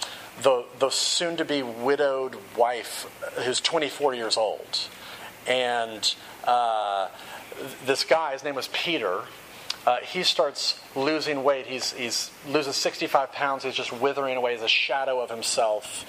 the, 0.41 0.65
the 0.79 0.89
soon 0.89 1.37
to 1.37 1.45
be 1.45 1.61
widowed 1.63 2.37
wife 2.57 3.07
who's 3.43 3.59
24 3.59 4.15
years 4.15 4.37
old. 4.37 4.87
And 5.47 6.13
uh, 6.45 7.09
this 7.85 8.03
guy 8.03 8.33
his 8.33 8.43
name 8.43 8.55
was 8.55 8.69
peter 8.69 9.21
uh, 9.85 9.97
he 9.97 10.21
starts 10.21 10.79
losing 10.95 11.43
weight. 11.43 11.65
He's, 11.65 11.91
he's 11.93 12.29
loses 12.47 12.75
65 12.75 13.31
pounds. 13.31 13.63
He's 13.63 13.73
just 13.73 13.91
withering 13.91 14.37
away 14.37 14.53
as 14.53 14.61
a 14.61 14.67
shadow 14.67 15.19
of 15.19 15.31
himself 15.31 16.05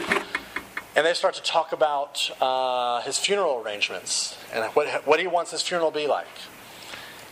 and 0.94 1.06
they 1.06 1.14
start 1.14 1.34
to 1.34 1.42
talk 1.42 1.72
about 1.72 2.30
uh, 2.40 3.00
his 3.02 3.18
funeral 3.18 3.62
arrangements 3.64 4.36
and 4.52 4.64
what, 4.74 5.06
what 5.06 5.20
he 5.20 5.26
wants 5.26 5.50
his 5.50 5.62
funeral 5.62 5.90
to 5.90 5.98
be 5.98 6.06
like. 6.06 6.26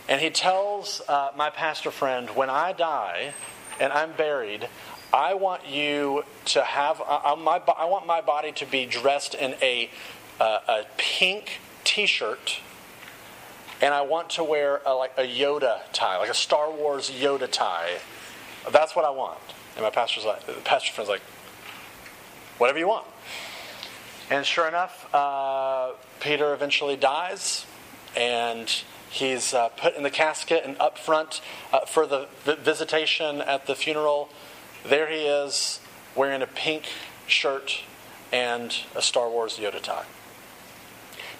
And 0.09 0.19
he 0.19 0.29
tells 0.29 1.01
uh, 1.07 1.31
my 1.35 1.49
pastor 1.49 1.91
friend, 1.91 2.29
when 2.31 2.49
I 2.49 2.73
die 2.73 3.33
and 3.79 3.93
I'm 3.93 4.13
buried, 4.13 4.67
I 5.13 5.35
want 5.35 5.67
you 5.67 6.23
to 6.45 6.63
have, 6.63 7.01
uh, 7.05 7.35
my, 7.37 7.61
I 7.77 7.85
want 7.85 8.07
my 8.07 8.21
body 8.21 8.51
to 8.53 8.65
be 8.65 8.85
dressed 8.85 9.35
in 9.35 9.55
a, 9.61 9.89
uh, 10.39 10.59
a 10.67 10.85
pink 10.97 11.59
t 11.83 12.05
shirt 12.07 12.61
and 13.81 13.93
I 13.93 14.01
want 14.01 14.31
to 14.31 14.43
wear 14.43 14.81
a, 14.85 14.93
like 14.93 15.13
a 15.17 15.23
Yoda 15.23 15.79
tie, 15.91 16.17
like 16.17 16.29
a 16.29 16.35
Star 16.35 16.71
Wars 16.71 17.09
Yoda 17.09 17.49
tie. 17.49 17.99
That's 18.71 18.95
what 18.95 19.05
I 19.05 19.09
want. 19.09 19.39
And 19.75 19.83
my 19.83 19.89
pastor's 19.89 20.25
like, 20.25 20.63
pastor 20.63 20.93
friend's 20.93 21.09
like, 21.09 21.21
whatever 22.57 22.79
you 22.79 22.87
want. 22.87 23.05
And 24.31 24.45
sure 24.45 24.65
enough, 24.65 25.13
uh, 25.13 25.91
Peter 26.21 26.53
eventually 26.53 26.95
dies, 26.95 27.65
and 28.15 28.69
he's 29.09 29.53
uh, 29.53 29.67
put 29.67 29.97
in 29.97 30.03
the 30.03 30.09
casket 30.09 30.63
and 30.63 30.79
up 30.79 30.97
front 30.97 31.41
uh, 31.73 31.81
for 31.81 32.07
the 32.07 32.27
visitation 32.45 33.41
at 33.41 33.67
the 33.67 33.75
funeral. 33.75 34.29
There 34.85 35.09
he 35.09 35.25
is, 35.25 35.81
wearing 36.15 36.41
a 36.41 36.47
pink 36.47 36.85
shirt 37.27 37.81
and 38.31 38.73
a 38.95 39.01
Star 39.01 39.29
Wars 39.29 39.57
Yoda 39.57 39.81
tie. 39.81 40.05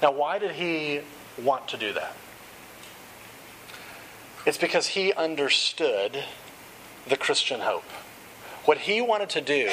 Now, 0.01 0.11
why 0.11 0.37
did 0.37 0.51
he 0.51 0.99
want 1.41 1.69
to 1.69 1.77
do 1.77 1.93
that? 1.93 2.13
It's 4.45 4.57
because 4.57 4.87
he 4.87 5.13
understood 5.13 6.25
the 7.07 7.15
Christian 7.15 7.61
hope. 7.61 7.89
What 8.65 8.79
he 8.79 8.99
wanted 8.99 9.29
to 9.29 9.39
do 9.41 9.71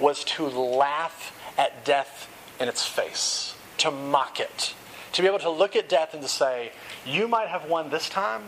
was 0.00 0.24
to 0.24 0.48
laugh 0.48 1.32
at 1.56 1.84
death 1.84 2.28
in 2.60 2.68
its 2.68 2.86
face, 2.86 3.54
to 3.78 3.90
mock 3.90 4.40
it, 4.40 4.74
to 5.12 5.22
be 5.22 5.28
able 5.28 5.38
to 5.40 5.50
look 5.50 5.76
at 5.76 5.88
death 5.88 6.14
and 6.14 6.22
to 6.22 6.28
say, 6.28 6.72
You 7.04 7.28
might 7.28 7.48
have 7.48 7.66
won 7.66 7.90
this 7.90 8.08
time, 8.08 8.42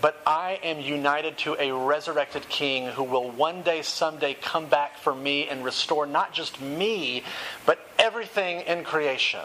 but 0.00 0.20
I 0.26 0.58
am 0.62 0.80
united 0.80 1.38
to 1.38 1.56
a 1.58 1.72
resurrected 1.72 2.48
king 2.48 2.86
who 2.88 3.02
will 3.02 3.30
one 3.30 3.62
day, 3.62 3.82
someday 3.82 4.34
come 4.34 4.66
back 4.66 4.98
for 4.98 5.14
me 5.14 5.48
and 5.48 5.64
restore 5.64 6.06
not 6.06 6.32
just 6.32 6.60
me, 6.60 7.22
but 7.64 7.78
everything 7.98 8.60
in 8.60 8.84
creation. 8.84 9.40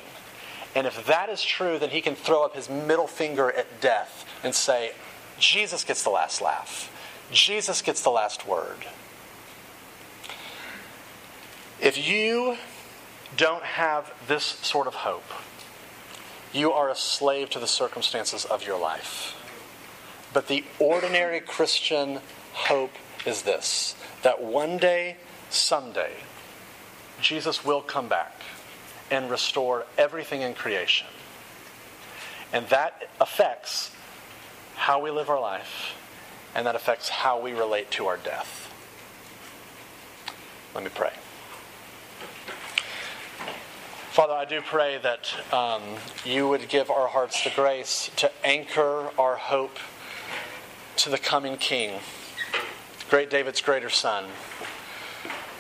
And 0.76 0.86
if 0.86 1.06
that 1.08 1.30
is 1.30 1.44
true, 1.44 1.80
then 1.80 1.90
he 1.90 2.02
can 2.02 2.16
throw 2.16 2.44
up 2.44 2.56
his 2.56 2.70
middle 2.70 3.08
finger 3.08 3.52
at 3.52 3.82
death 3.82 4.26
and 4.44 4.54
say, 4.54 4.92
Jesus 5.40 5.84
gets 5.84 6.04
the 6.04 6.10
last 6.10 6.42
laugh. 6.42 6.92
Jesus 7.32 7.82
gets 7.82 8.02
the 8.02 8.10
last 8.10 8.48
word. 8.48 8.86
If 11.82 11.98
you 11.98 12.58
don't 13.38 13.64
have 13.64 14.14
this 14.28 14.44
sort 14.44 14.88
of 14.88 14.96
hope, 14.96 15.24
you 16.54 16.72
are 16.72 16.90
a 16.90 16.96
slave 16.96 17.50
to 17.52 17.60
the 17.60 17.68
circumstances 17.68 18.46
of 18.46 18.66
your 18.66 18.80
life. 18.80 19.36
But 20.34 20.48
the 20.48 20.64
ordinary 20.80 21.40
Christian 21.40 22.20
hope 22.54 22.94
is 23.26 23.44
this 23.44 23.96
that 24.24 24.42
one 24.42 24.78
day, 24.78 25.18
someday, 25.50 26.12
Jesus 27.22 27.64
will 27.64 27.82
come 27.82 28.10
back 28.10 28.42
and 29.12 29.30
restore 29.30 29.86
everything 29.98 30.42
in 30.42 30.54
creation. 30.54 31.08
And 32.52 32.68
that 32.70 33.10
affects 33.22 33.92
how 34.76 35.02
we 35.02 35.12
live 35.12 35.30
our 35.30 35.40
life, 35.40 35.96
and 36.56 36.66
that 36.66 36.76
affects 36.76 37.10
how 37.10 37.40
we 37.40 37.54
relate 37.54 37.92
to 37.92 38.08
our 38.08 38.18
death. 38.18 38.72
Let 40.74 40.84
me 40.84 40.90
pray. 40.94 41.12
Father, 44.12 44.34
I 44.34 44.46
do 44.46 44.60
pray 44.62 44.98
that 45.04 45.54
um, 45.54 45.84
you 46.26 46.48
would 46.50 46.68
give 46.68 46.90
our 46.90 47.08
hearts 47.08 47.44
the 47.44 47.52
grace 47.52 48.10
to 48.16 48.32
anchor 48.44 49.12
our 49.20 49.36
hope 49.36 49.78
to 50.98 51.12
the 51.12 51.20
coming 51.20 51.58
King, 51.58 52.00
great 53.12 53.30
David's 53.30 53.62
greater 53.62 53.90
son. 53.92 54.26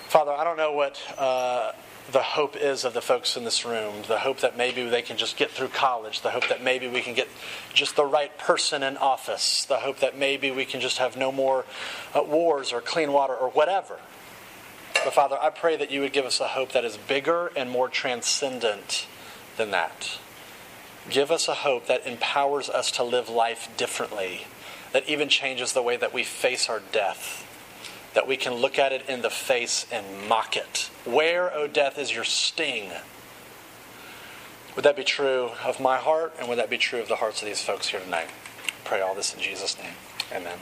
Father, 0.08 0.32
I 0.32 0.44
don't 0.44 0.58
know 0.58 0.72
what 0.72 1.00
uh, 1.20 1.74
the 2.12 2.24
hope 2.24 2.58
is 2.58 2.86
of 2.86 2.96
the 2.96 3.02
folks 3.02 3.38
in 3.38 3.44
this 3.44 3.66
room. 3.66 3.94
The 4.08 4.18
hope 4.18 4.40
that 4.40 4.58
maybe 4.58 4.90
they 4.90 5.04
can 5.04 5.18
just 5.18 5.38
get 5.38 5.52
through 5.52 5.68
college. 5.68 6.22
The 6.22 6.32
hope 6.32 6.50
that 6.50 6.64
maybe 6.64 6.88
we 6.88 7.02
can 7.02 7.14
get 7.14 7.28
just 7.76 7.96
the 7.96 8.06
right 8.06 8.36
person 8.40 8.82
in 8.82 8.98
office. 8.98 9.66
The 9.66 9.78
hope 9.78 10.00
that 10.00 10.18
maybe 10.18 10.50
we 10.50 10.66
can 10.66 10.82
just 10.82 10.98
have 10.98 11.16
no 11.16 11.32
more 11.32 11.66
uh, 12.16 12.24
wars 12.24 12.74
or 12.74 12.82
clean 12.82 13.14
water 13.14 13.36
or 13.36 13.52
whatever. 13.52 14.00
But 15.04 15.14
Father, 15.14 15.38
I 15.42 15.50
pray 15.50 15.78
that 15.78 15.92
you 15.92 16.02
would 16.02 16.14
give 16.14 16.26
us 16.26 16.40
a 16.40 16.48
hope 16.48 16.74
that 16.74 16.84
is 16.84 16.98
bigger 16.98 17.52
and 17.56 17.70
more 17.70 17.88
transcendent 17.88 19.08
than 19.58 19.72
that. 19.72 20.20
Give 21.10 21.32
us 21.32 21.48
a 21.48 21.54
hope 21.54 21.88
that 21.88 22.06
empowers 22.06 22.70
us 22.70 22.92
to 22.92 23.04
live 23.04 23.30
life 23.30 23.70
differently, 23.78 24.46
that 24.92 25.08
even 25.08 25.30
changes 25.30 25.74
the 25.74 25.82
way 25.82 25.96
that 25.98 26.14
we 26.14 26.24
face 26.24 26.70
our 26.70 26.82
death, 26.92 27.46
that 28.14 28.28
we 28.28 28.38
can 28.38 28.54
look 28.56 28.78
at 28.78 28.92
it 28.92 29.08
in 29.08 29.22
the 29.22 29.30
face 29.30 29.86
and 29.92 30.28
mock 30.28 30.58
it. 30.58 30.90
Where, 31.06 31.52
O 31.54 31.64
oh 31.64 31.68
death, 31.68 31.98
is 31.98 32.14
your 32.14 32.26
sting? 32.26 32.92
Would 34.76 34.86
that 34.86 34.96
be 34.96 35.04
true 35.04 35.52
of 35.66 35.80
my 35.80 35.98
heart, 35.98 36.36
and 36.40 36.48
would 36.50 36.58
that 36.58 36.70
be 36.70 36.78
true 36.78 37.02
of 37.02 37.08
the 37.08 37.18
hearts 37.18 37.42
of 37.42 37.48
these 37.48 37.62
folks 37.62 37.88
here 37.88 38.00
tonight? 38.00 38.30
Pray 38.84 39.02
all 39.02 39.16
this 39.16 39.34
in 39.34 39.40
Jesus' 39.40 39.78
name. 39.78 39.94
Amen. 40.32 40.58